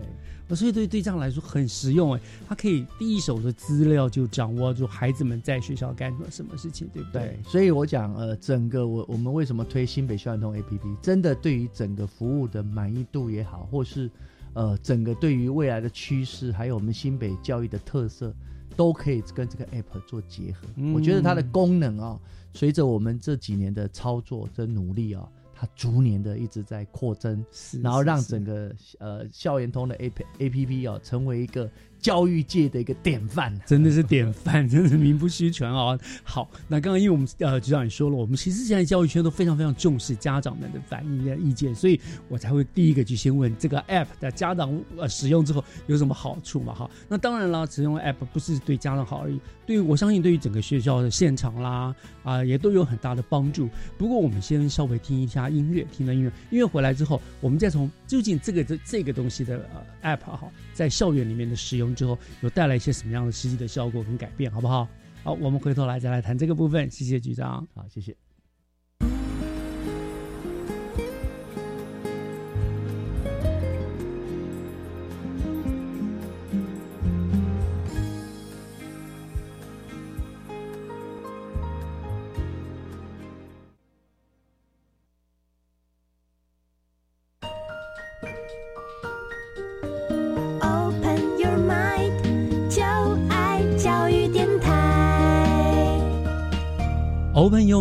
[0.53, 7.39] 所以对对这样来说很实用哎，他可以第一手的资料就掌握住孩子们在学校干什么什么事情，对不对？
[7.45, 14.11] 所以我讲呃，整个我我们为什么推新北校园通 APP，真的对于整个服务的满意度也好，或是
[14.53, 18.33] 呃整个对于未来的趋势，还有我们新北教育的特色，
[18.75, 20.67] 都可以跟这个 App 做结合。
[20.93, 22.19] 我觉得它的功能啊，
[22.53, 25.27] 随着我们这几年的操作跟努力啊。
[25.55, 27.43] 它逐年的一直在扩增，
[27.81, 31.71] 然后让整个呃校园通的 A P A P P 哦成为一个。
[32.05, 35.97] 教育界的一个典范，真的是典范，真的是名不虚传啊！
[36.23, 41.99] 好，那刚刚因为我们呃局长也说了，我们其实现在教育圈都非常非常重视家长们的反应的意见，所以
[42.29, 46.75] 我才会第一个就先问这个 app 的家长呃使用之后有什么好处嘛？
[46.75, 53.67] 哈，那当然了，使用 app 不是对家长好而已，对于我相信对于整个学校的现场啦啊也都有很大的帮助。
[53.97, 59.67] 不过我们先稍微听一下音乐，听了音乐，音乐回来之后，我们再从究竟这个这这个东西的
[60.03, 61.94] 呃 app 哈，在校园里面的使用。
[61.95, 64.87] 之后有带来一些什么样的实际的效果跟改变，好不好？
[65.23, 66.91] 好，我们回头来再来谈这个部分。
[66.91, 68.15] 谢谢局长，好，谢谢。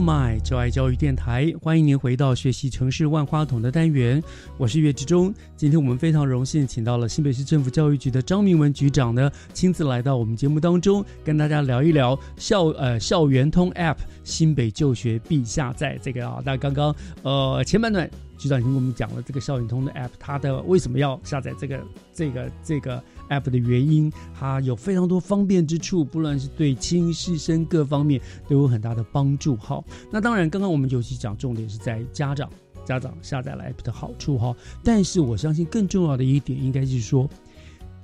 [0.04, 4.22] My 教爱教育电台，欢迎您回到学习城市万花筒的单元，
[4.58, 5.32] 我是岳志忠。
[5.56, 16.42] 今天我们非常荣幸请到了新北市政府教育局的张明文局长呢，亲自来到我们节目当中，跟大家聊一聊校呃校园通 App 新北就学必下载这个啊。
[16.44, 18.06] 那刚刚呃前半段
[18.44, 21.82] 局长已经跟我们讲了这个校园通的 App，它的为什么要下载这个
[22.12, 23.02] 这个这个。
[23.30, 29.56] app 的原因，它有非常多方便之处，不论是对亲师生各方面都有很大的帮助。
[29.56, 32.50] 哈，那当然，刚刚我们尤其讲重点是在家长，
[32.84, 34.54] 家长下载了 app 的好处哈。
[34.82, 37.26] 但是我相信更重要的一点，应该是说，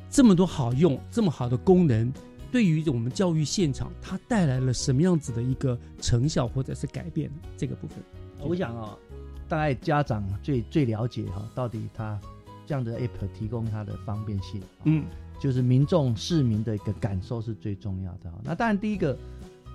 [0.09, 2.11] 这么多好用、这么好的功能，
[2.51, 7.31] 对于我们教育现场，它带来了什么样子的一个成效或者是改变？
[7.59, 7.99] 这个部分，
[8.41, 8.97] 我想啊，
[9.51, 12.19] 大概家长最最了解哈，到底他。
[12.67, 15.05] 这样的 app 提供它的方便性，嗯，
[15.41, 18.33] 就是民众市民的一个感受是最重要的。
[18.45, 19.19] 那当然，第一个，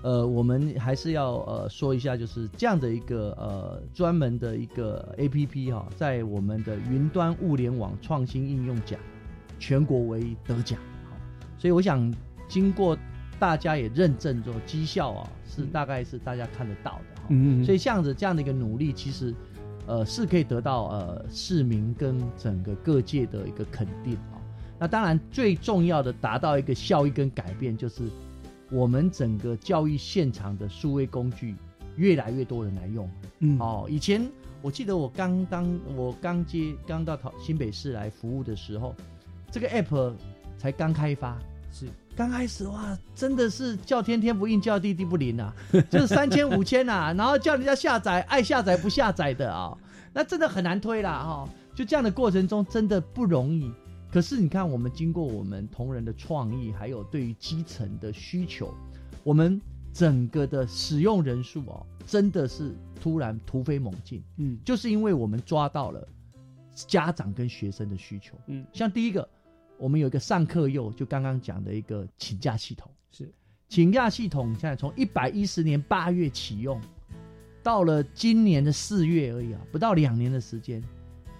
[0.01, 8.97] 呃，我们还是要呃说一下，就是这样的一个呃专门的一个 app 哈，在我们的云端物联网创新应用奖
[9.59, 11.17] 全国唯一得奖，好，
[11.57, 12.15] 所以我想
[12.47, 12.97] 经过
[13.37, 19.35] 大家也认证之后，绩效啊是大概是大家看得到的，嗯，所以这样子这样的一个努力，其实。
[19.87, 24.41] 呃，是可以得到呃市民跟整个各界的一个肯定啊。
[24.79, 28.03] 那当然，最重要的达到一个效益跟改变，就是
[28.71, 31.55] 我们整个教育现场的数位工具
[31.95, 33.09] 越来越多人来用。
[33.39, 34.27] 嗯，哦，以前
[34.61, 38.93] 我记得我刚当我刚接刚到新北市来服务的时候，
[39.49, 40.13] 这个 app
[40.57, 41.37] 才刚开发，
[41.71, 41.85] 是
[42.15, 45.53] 刚开始哇，真的是叫天天不应，叫地地不灵啊，
[45.91, 49.77] 就是三千五千啊，然后叫人家下载，爱下载不下载的啊。
[50.13, 51.49] 那真的很难推啦，哈！
[51.75, 53.69] 就这样的过程中，真的不容易。
[54.09, 58.73] 可是你看，我们经过我们同仁的创意，还有对于基层的需求，
[59.25, 59.61] 我们
[59.91, 64.23] 整个的使用人数哦，真的是突然突飞猛进。
[64.37, 66.07] 嗯，就是因为我们抓到了
[66.73, 68.37] 家长跟学生的需求。
[68.47, 69.27] 嗯，像第一个，
[69.77, 73.29] 我们有一个上课又就刚刚讲的一个请假系统，是
[73.67, 76.79] 请假系统，现在从一百一十年八月启用。
[77.61, 80.83] 到了今年的四月而已啊，不到两年的时间，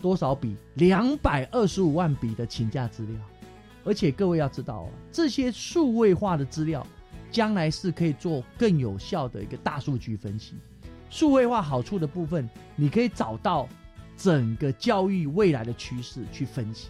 [0.02, 0.56] 多少笔？
[0.74, 3.16] 两百二十五万笔的请假资料，
[3.84, 6.86] 而且各位要知道啊，这些数位化的资料，
[7.30, 10.56] 将来是可以做更有效的一个大数据分析。
[11.12, 13.70] 数位化好处的部分，你可以找到
[14.18, 16.90] 整个教育未来的趋势去分析，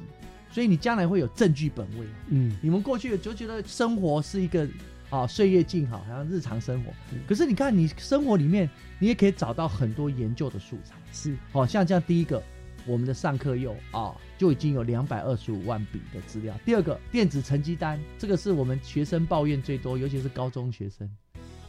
[0.56, 2.06] 所以你将来会有证据本位。
[2.30, 4.66] 嗯，你们过去就觉得生活是一个。
[5.12, 6.91] 啊，岁月静好，好像日常生活。
[7.28, 10.95] 可是你看，你生活里面，你也可以找到很多研究的素材。
[11.14, 12.41] 是，哦，像这样，第一个，
[12.88, 16.53] 我们的上课用啊，就已经有两百二十五万笔的资料。
[16.66, 21.08] 第二个，电子成绩单，这个是我们学生抱怨最多，尤其是高中学生，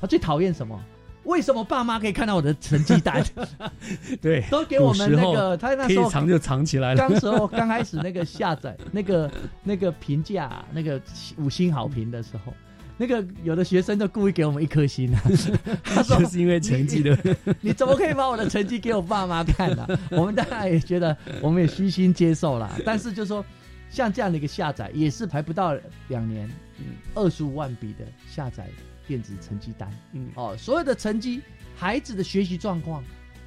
[0.01, 0.83] 他最讨厌什么？
[1.27, 3.23] 为什么爸妈可以看到我的成绩单？
[4.23, 6.97] 对，都给我们那个，他那时候藏就藏起来了。
[6.97, 9.31] 当时候刚开始那个下载，那个
[9.63, 11.01] 那个评价，那个
[11.37, 12.53] 五星好评的时候。
[12.99, 15.21] 那个有的学生就故意给我们一颗星啊，
[15.85, 17.15] 他说是因为成绩的，
[17.61, 19.87] 你怎么可以把我的成绩给我爸妈看呢？
[20.13, 22.71] 我们当然也觉得，我们也虚心接受了。
[22.87, 23.45] 但是就说，
[23.91, 25.77] 像这样的一个下载，也是排不到
[26.09, 28.65] 两年，嗯，二十五万笔的下载
[29.07, 31.41] 电子成绩单，嗯，哦，所有的成绩，
[31.75, 33.03] 孩子的学习状况。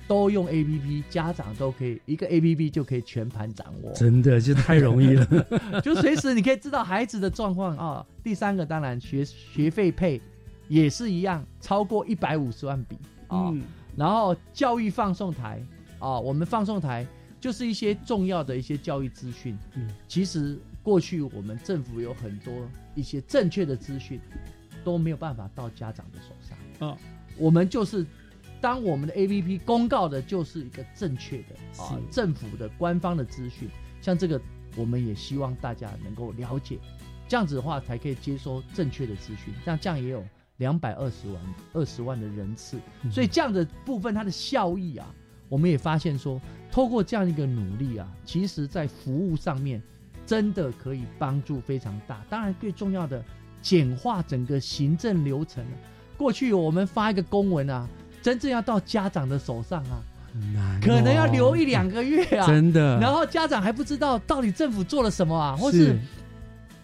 [0.07, 5.45] 都用 A P P，家长都可以一个 A P P 就可以全盘掌握，真的就太容易了，
[5.85, 8.03] 就随时你可以知道孩子的状况啊。
[8.23, 10.19] 第三个当然学学费配
[10.67, 12.97] 也是一样，超过一百五十万笔
[13.27, 13.53] 啊。
[13.95, 15.63] 然后教育放送台
[15.99, 17.05] 啊，我们放送台
[17.39, 19.55] 就是一些重要的一些教育资讯。
[19.75, 22.51] 嗯，其实过去我们政府有很多
[22.95, 24.19] 一些正确的资讯
[24.91, 26.97] 都没有办法到家长的手上啊，
[27.37, 28.05] 我们就是。
[28.61, 33.69] 当我们的 A P P 公告的就是一个正确的啊，政府的官方的资讯，
[34.01, 34.41] 像这个，
[34.75, 36.77] 我们也希望大家能够了解，
[37.25, 39.53] 这样子的话才可以接收正确的资讯。
[39.63, 40.21] 像这样也有
[40.57, 42.77] 两百二十万二十万的人次，
[43.09, 45.07] 所以这样的部分它的效益啊，
[45.47, 46.37] 我们也发现说，
[46.69, 49.81] 透过这样一个努力啊，其实在服务上面
[50.25, 52.21] 真的可以帮助非常大。
[52.29, 53.23] 当然，最重要的
[53.61, 55.63] 简化整个行政流程。
[56.17, 57.87] 过去我们发一个公文啊。
[58.21, 60.03] 真正要到家长的手上啊，
[60.83, 62.99] 可能要留一两个月啊，真的。
[62.99, 65.97] 然后家长还不知道到底政府做了什么啊，或是，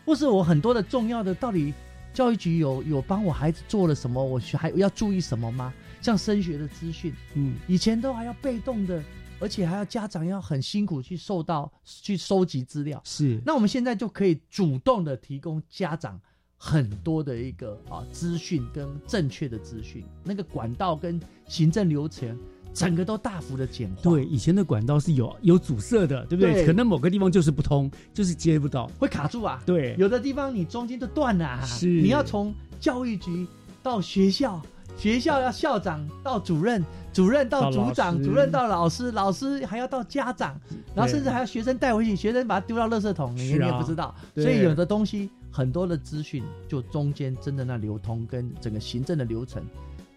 [0.06, 1.74] 或是我很多的重要的到底
[2.14, 5.74] 教育局有有帮我孩子做了什么，我还要注意什么吗？
[6.02, 9.04] 像升学的资讯，嗯，以前都还要被动的，
[9.42, 13.02] 而且还要家长要很辛苦去受到去收集资料。
[13.04, 16.18] 是，那我们现在就可以主动的提供家长
[16.58, 22.38] 很多的一个啊资讯跟正确的资讯，那个管道跟行政流程。
[22.74, 24.02] 整个都大幅的简化。
[24.04, 26.66] 对，以前的管道是有有阻塞的，对不对？
[26.66, 29.64] 可能某个地方就是不通，就是接不到，会卡住啊。
[29.66, 31.66] 对，有的地方你中间就断了。
[31.66, 33.48] 是，你要从教育局
[33.82, 34.62] 到学校，
[34.98, 36.84] 学校要校长到主任，
[37.14, 40.60] 主任到组长，主任到老师，老师还要到家长，
[40.94, 44.14] 然后甚至还要学生带回去，学生把它丢到垃圾桶，你也不知道。
[44.36, 49.64] 所以有的东西，很多的资讯就中间真的那流通跟整个行政的流程，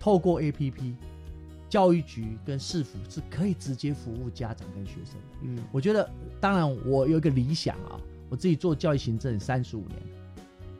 [0.01, 0.97] 透过 A P P。
[1.71, 5.37] 教育局跟市府是可以直接服务家长跟学生的。
[5.43, 6.11] 嗯，我觉得，
[6.41, 10.01] 当然我有一个理想啊，我自己做教育行政三十五年，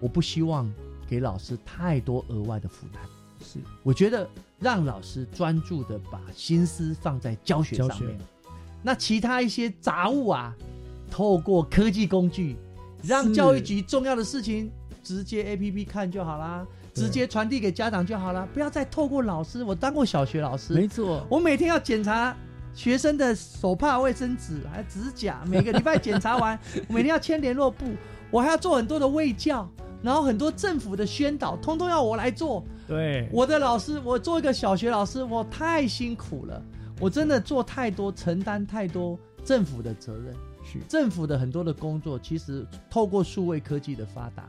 [0.01, 0.67] 我不希望
[1.07, 3.03] 给老师太多额外的负担。
[3.39, 4.27] 是，我觉得
[4.59, 8.19] 让老师专注的把心思放在教学上面，
[8.83, 10.57] 那其他一些杂物啊，
[11.11, 12.57] 透过科技工具，
[13.09, 14.71] 让教育局重要的事情
[15.03, 16.67] 直接 A P P 看就好啦。
[16.95, 19.63] 直接传递给家长就好了，不要再透过老师。
[19.63, 22.37] 我当过小学老师，没错，我每天要检查
[22.75, 26.59] 学生的手帕、卫生纸还有指甲，每个礼拜检查完，
[26.91, 27.87] 每天要签联络簿，
[28.33, 29.71] 我还要做很多的卫教，
[30.03, 32.65] 然后很多政府的宣导，通通要我来做。
[32.89, 36.61] 对，我的老师，我做一个小学老师，我太辛苦了，
[36.99, 40.35] 我真的做太多，承担太多政府的责任。
[40.73, 44.49] 是政府的很多的工作，其实透过数位科技的发达。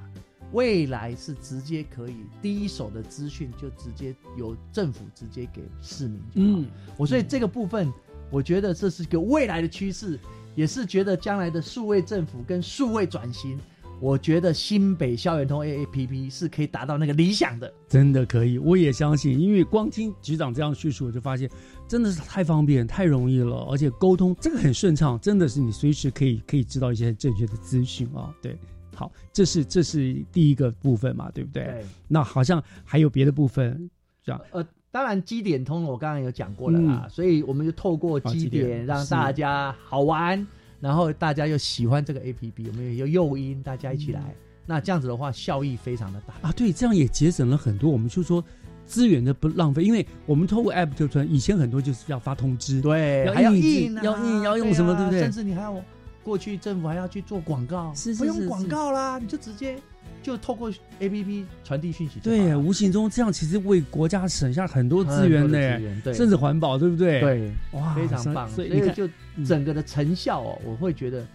[0.51, 6.19] 未来是直接可以第一手的资讯就直接由政府直接给市民。
[6.33, 6.65] 嗯，
[6.97, 7.93] 我所以这个部分，
[8.31, 10.19] 我觉得这是个未来的趋势，
[10.55, 13.59] 也是觉得将来的数位政府跟数位转型，
[13.99, 17.71] 我觉得新北校园通 A A P P 是可以达到那个理想的。
[17.87, 21.47] 真的可以，我也相信，因为光听局长这样叙述，我就发现
[21.89, 28.55] 真的是太方便、太容易了，而且沟通这个很顺畅，真的是你随时可以可以知道一些正确的资讯啊，对。
[28.95, 31.63] 好，这是这是第一个部分嘛，对不对？
[31.63, 31.85] 对。
[32.07, 33.89] 那好像还有别的部分，
[34.23, 34.39] 这样。
[34.51, 40.45] 呃，当然基点通我刚刚有讲过了啦，所以我们就透过基点让大家好玩，
[40.79, 44.35] 然后大家又喜欢这个 A P P，我们也有诱因大家一起来。
[44.67, 46.51] 那这样子的话，效益非常的大啊。
[46.51, 48.43] 对，这样也节省了很多，我们就说
[48.89, 55.21] 资源的不浪费，因为我们透过 App 就传，以前很多就是要发通知，对，还要印，要印，要用什么，对不对？
[55.21, 55.81] 甚至你还要。
[56.21, 59.77] 过去政府还要去做广告，不用广告啦，你就直接
[60.21, 60.69] 就透过
[60.99, 62.19] A P P 传递讯息。
[62.19, 67.21] 对，无形中这样其实为国家省下很多资源呢，甚至环保，对不对？
[67.21, 68.47] 对，哇，非常棒。
[68.49, 69.09] 所以就
[69.43, 71.25] 整个的成效哦，我会觉得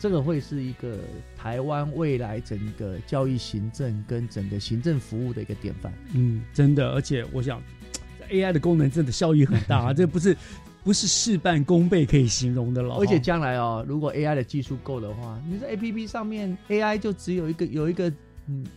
[0.00, 0.98] 这个会是一个
[1.44, 5.92] 台湾未来整个教育行政跟整个行政服务的一个典范。
[6.14, 7.62] 嗯，真的，而且我想
[8.30, 10.34] A I 的功能真的效益很大啊， 这不是。
[10.82, 12.96] 不是事半功倍可以形容的了。
[12.96, 18.14] 而且将来哦，如果 AI 的技术够的话，你在 APP 上面 AI 就只有一个有一个嗯，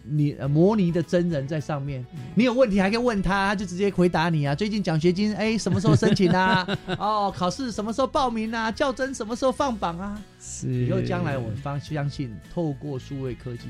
[0.04, 2.06] 你模拟的真人在上面，
[2.36, 4.56] 你有问题还可以问他，他就直接回答你啊。
[4.56, 6.66] 最近奖学金哎什么时候申请啊？
[6.98, 8.72] 哦，考试什么时候报名啊？
[8.72, 10.22] 较真什么时候放榜啊？
[10.40, 10.86] 是。
[10.86, 13.64] 以后将来我方相信，透过数位科技，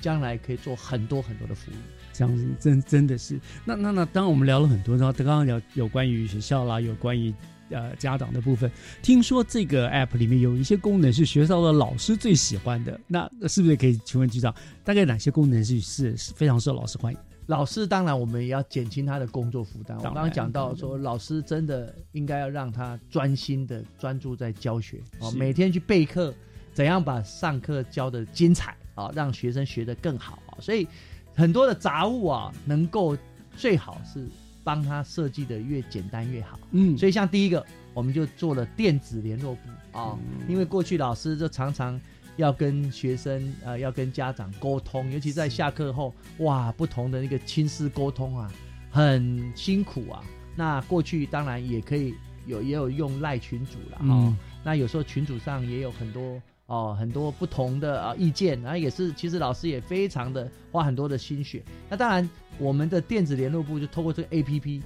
[0.00, 1.74] 将来可以做很多很多的服务。
[2.12, 3.38] 这样子真真的是。
[3.64, 7.34] 那那那，当然我们聊了很多，然后刚刚聊有关于学校啦，有关于。
[7.72, 8.70] 呃，家长的部分，
[9.02, 14.54] 听说这个 app 里面有一些功能是学校的老师最喜欢的，那是不是可以请问局长，
[14.84, 17.18] 大概哪些功能是是非常受老师欢迎？
[17.46, 19.96] 老师当然我们也要减轻他的工作负担。
[19.98, 26.32] 我刚刚讲到说，老师真的应该要让他专心的专注在教学哦，每天去备课，
[26.72, 30.60] 怎样把上课教的精彩啊，让学生学得更好啊。
[30.60, 30.86] 所以
[31.34, 33.16] 很多的杂物啊，能够
[33.56, 34.24] 最好是。
[34.64, 39.98] 帮他设计的越简单越好，嗯，所以像第一个，我们就做了电子联络簿。
[39.98, 42.00] 啊，因为过去老师就常常
[42.36, 48.50] 要跟学生呃，要跟家长沟通，尤其在下课后，哇，不同的那个亲师沟通啊，
[48.90, 50.24] 很辛苦啊。
[50.56, 52.14] 那过去当然也可以
[52.46, 54.36] 有，也有用赖群主了啊。
[54.64, 61.62] 那有时候群主上也有很多哦，很多不同的啊意见，然后也是其实老师也非常的花很多的心血。
[61.88, 62.28] 那当然。
[62.58, 64.82] 我们的电子联络部就透过这个 A P P，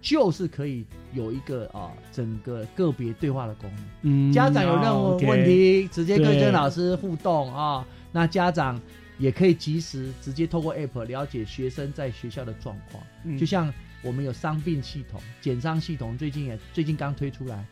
[0.00, 3.84] 就是可以有一个啊整个个别对话的功能。
[4.02, 7.86] 嗯，家长有任何问题，直接跟跟老师互动啊。
[8.10, 8.80] 那家长
[9.18, 13.04] 也可以及时直接透过 App 了解学生在学校的状况。
[13.24, 13.72] 嗯就像
[14.02, 17.62] 我们有伤病系统、减伤系统，最近也最近刚推出来，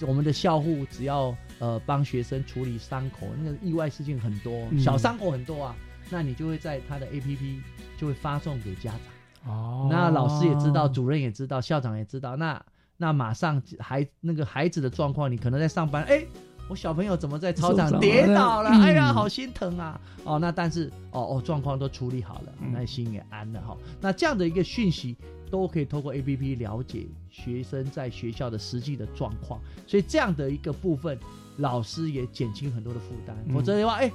[0.00, 5.76] 我们的校护只要呃帮学生处理伤口，那个意外事情很多，小伤口很多啊。
[6.10, 7.60] 那你就会在他的 A P P
[7.96, 12.36] 就会发送给家长哦，那老师也知道，主任也知道，校长也知道。
[12.36, 12.62] 那
[12.98, 16.22] 那马上孩那个孩子的状况，你可能在上班，哎，
[16.68, 18.68] 我小朋友怎么在操场跌倒了？
[18.70, 19.98] 哎呀，好心疼啊！
[20.24, 23.76] 哦，那但是哦哦，状况都处理好了，那心也安了哈。
[24.00, 25.16] 那这样的一个讯息
[25.54, 31.16] 都可以透过 A P P 了解学生在学校的实际的状况，所以这样的一个部分，
[31.58, 33.36] 老师也减轻很多的负担。
[33.52, 34.10] 否则的话，哎，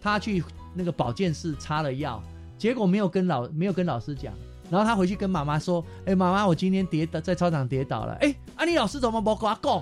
[0.00, 0.42] 他去
[0.74, 2.20] 那个保健室擦了药，
[2.58, 4.34] 结果没有跟老没有跟老师讲。
[4.68, 8.14] 然后他回去跟妈妈说：“哎，妈妈，我今天跌倒在操场跌倒了。
[8.14, 9.72] 哎，啊，你老师怎么不跟我讲？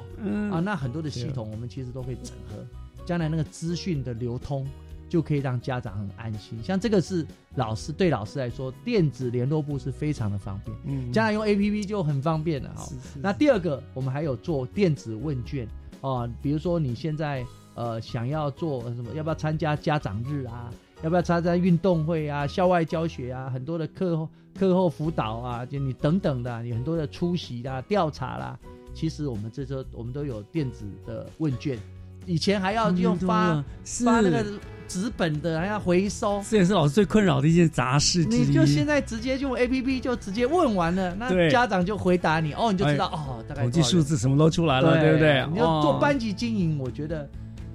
[0.53, 2.62] 啊，那很多的系统我们其实都可以整合，
[3.07, 4.66] 将来那个资讯的流通
[5.11, 6.62] 就可以让家长很安心。
[6.62, 10.74] 像这个是老师对老师来说，电子联络簿是非常的方便。
[10.86, 12.88] 嗯，将来用 A P P 就很方便了哈。
[13.20, 15.68] 那第二个，我们还有做电子问卷
[16.00, 17.44] 啊，比如说你现在
[17.74, 20.72] 呃想要做什么，要不要参加家长日啊？
[21.02, 28.58] 要不要参加运动会啊、校外教学啊、很多的课后课后辅导啊，就你等等的，你很多的出席啦、调查啦，
[28.92, 31.78] 其实我们这时候我们都有电子的问卷，
[32.26, 34.44] 以前还要用发发那个
[34.91, 38.24] 纸本的，还要回收，这也是老师最困扰的一件杂事。
[38.24, 45.47] 你就现在直接用 A P P 就直接问完了，那家长就回答你，哦，你就知道哦，大概统计数字什么都出来了，对不对？
[45.53, 47.28] 你要做班级经营，我觉得。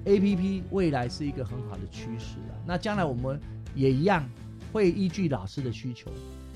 [0.07, 3.39] A P P 未来是一个很好的趋势啊，那将来我们
[3.74, 4.24] 也一样
[4.72, 6.11] 会依据老师的需求，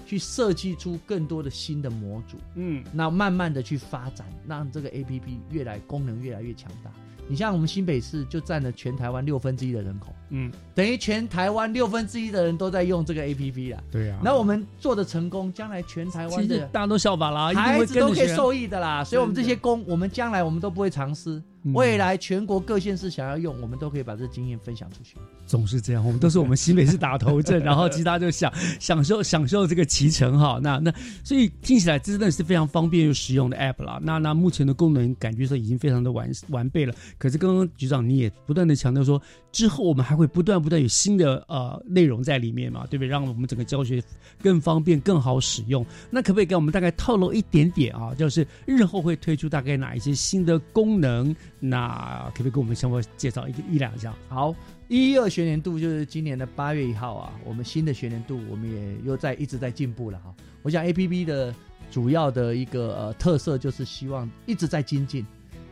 [0.06, 6.92] 去设计出更多的新的模组，嗯，那慢慢的去发展，让这个 A P P 越来功能越来越强大。
[7.30, 14.20] 你像我们新北市就占了全台湾六分之一的人口，嗯，等于全台湾六分之一的人都在用这个 A P P 了，对啊。
[14.24, 19.04] 那我们做的成功，将来全台湾的大家都效仿啦，孩子都可以受益的啦。
[19.04, 21.40] 所以，我们这些工，我们将来我们都不会藏私。
[21.74, 25.18] 未来全国各县市想要用，我们都可以把这经验分享出去。
[25.46, 30.60] 总是这样，我们都是我们新北市打头阵， 然后其他就享享受享受这个骑乘哈。
[30.62, 30.94] 那那
[31.24, 34.00] 所以听起来真的是非常方便又实用的 app 啦。
[34.02, 36.94] 那那目前的功能感觉说已经非常的完完备了。
[37.18, 43.08] 可是刚刚局长你也不断的强调说，之后我们还会不断不断有新的呃内容在里面嘛，对不对？
[43.08, 44.02] 让我们整个教学
[44.42, 45.86] 更方便更好使用。
[46.10, 48.14] 那可不可以给我们大概透露一点点啊？
[48.14, 51.36] 就是日后会推出大概哪一些新的功能？
[51.60, 54.16] 那可不可以给我们相关介绍一个一两项？
[54.30, 54.56] 好，
[54.88, 60.34] 一二学年度就是今年的八月一号啊，我们新的学年度我们也又在一直在进步了哈。
[60.62, 61.54] 我想 A P P 的
[61.92, 65.26] 主要的一个呃特色就是希望一直在精进，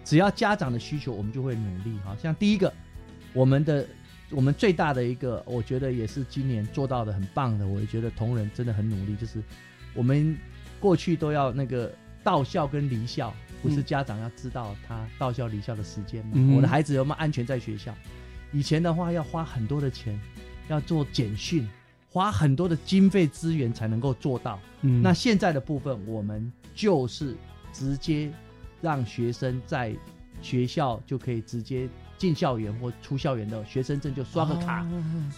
[0.04, 2.16] 只要家长的需求，我们就会努力哈。
[2.22, 2.74] 像第一个，
[3.34, 3.88] 我们的
[4.30, 9.42] 我们最大的一个，我觉得也是今年做到的很棒的，我也觉得同仁真的很努力，就是
[9.94, 10.38] 我们
[10.82, 11.90] 过去都要那个
[12.24, 13.34] 到校跟离校。
[13.62, 16.55] 不是家长要知道他到校离校的时间吗？
[16.55, 17.93] 我的孩子有没有安全在学校？
[18.51, 20.20] 以前的话要花很多的钱，
[20.70, 21.68] 要做简讯，
[22.10, 24.60] 花很多的经费资源才能够做到。
[24.82, 27.36] 那现在的部分，我们就是
[27.74, 28.32] 直接
[28.82, 29.93] 让学生在
[30.42, 31.88] 学校就可以直接。
[32.18, 34.84] 进校园或出校园的学生证就刷个卡，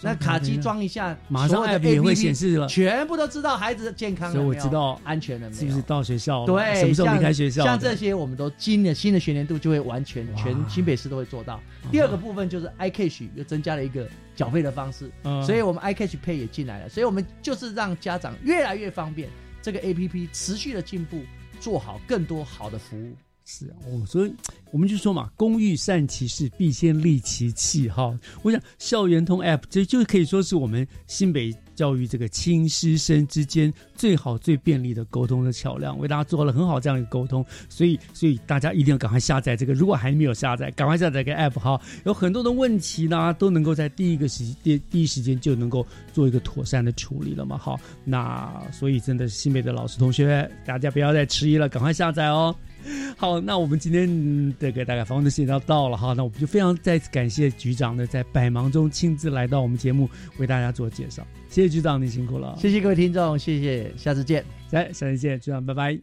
[0.00, 6.46] 那卡机装一下，马上 app 也会显示了，全部都知道孩子的健康，所以我知道安全了没有，是不是到学校？
[6.46, 7.64] 对，什么时候离开学校？
[7.64, 11.60] 像这些，我们都今年新的学年度就会完全全新北市都会做到。
[11.92, 15.12] 第二个部分就是 iCash 又增加了一个缴费的方式，
[15.44, 19.28] 所以我们 iCash Pay 也进来了，所以我们就是让家长越来越方便，
[19.60, 21.20] 这个 APP 持续的进步，
[21.60, 23.14] 做好更多好的服务。
[23.44, 24.32] 是啊哦，所以
[24.70, 27.88] 我们就说嘛，工欲善其事，必先利其器。
[27.88, 37.44] 哈，我想校园通 App 这就可以说是我们新北教育这个亲师生之间最好最便利的沟通的桥梁，为大家做了很好这样一个沟通。
[37.68, 41.80] 所以，所以大家一定要赶快下载这个，如果还没有下载，赶快下载个 App 哈。
[42.04, 47.58] 有很多的问题呢，都能够在第一个时第第一时间就能够做一个妥善的处理了嘛。
[47.58, 52.54] 好，那所以真的新北的老师同学，大家不要再迟疑了，赶快下载哦。
[53.16, 60.08] 好，那我们今天这个大概访问的时间要到了哈，那我们就非常再次感谢局长呢，在百忙中亲自来到我们节目
[60.38, 65.98] 为大家做介绍，谢谢局长，你辛苦了，谢谢各位听众，谢谢，下次见，来，下次见，局长，拜拜。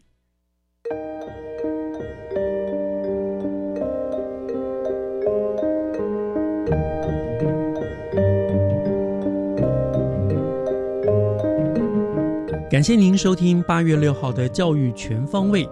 [12.70, 15.66] 感谢您收听八月六号的教育全方位。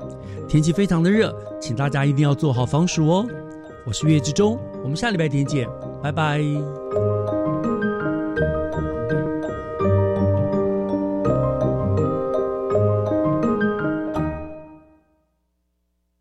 [0.48, 3.26] 天气非常的热，请大家一定要做好防暑哦。
[3.86, 5.68] 我是月之中，我们下礼拜天见，
[6.02, 6.85] 拜拜。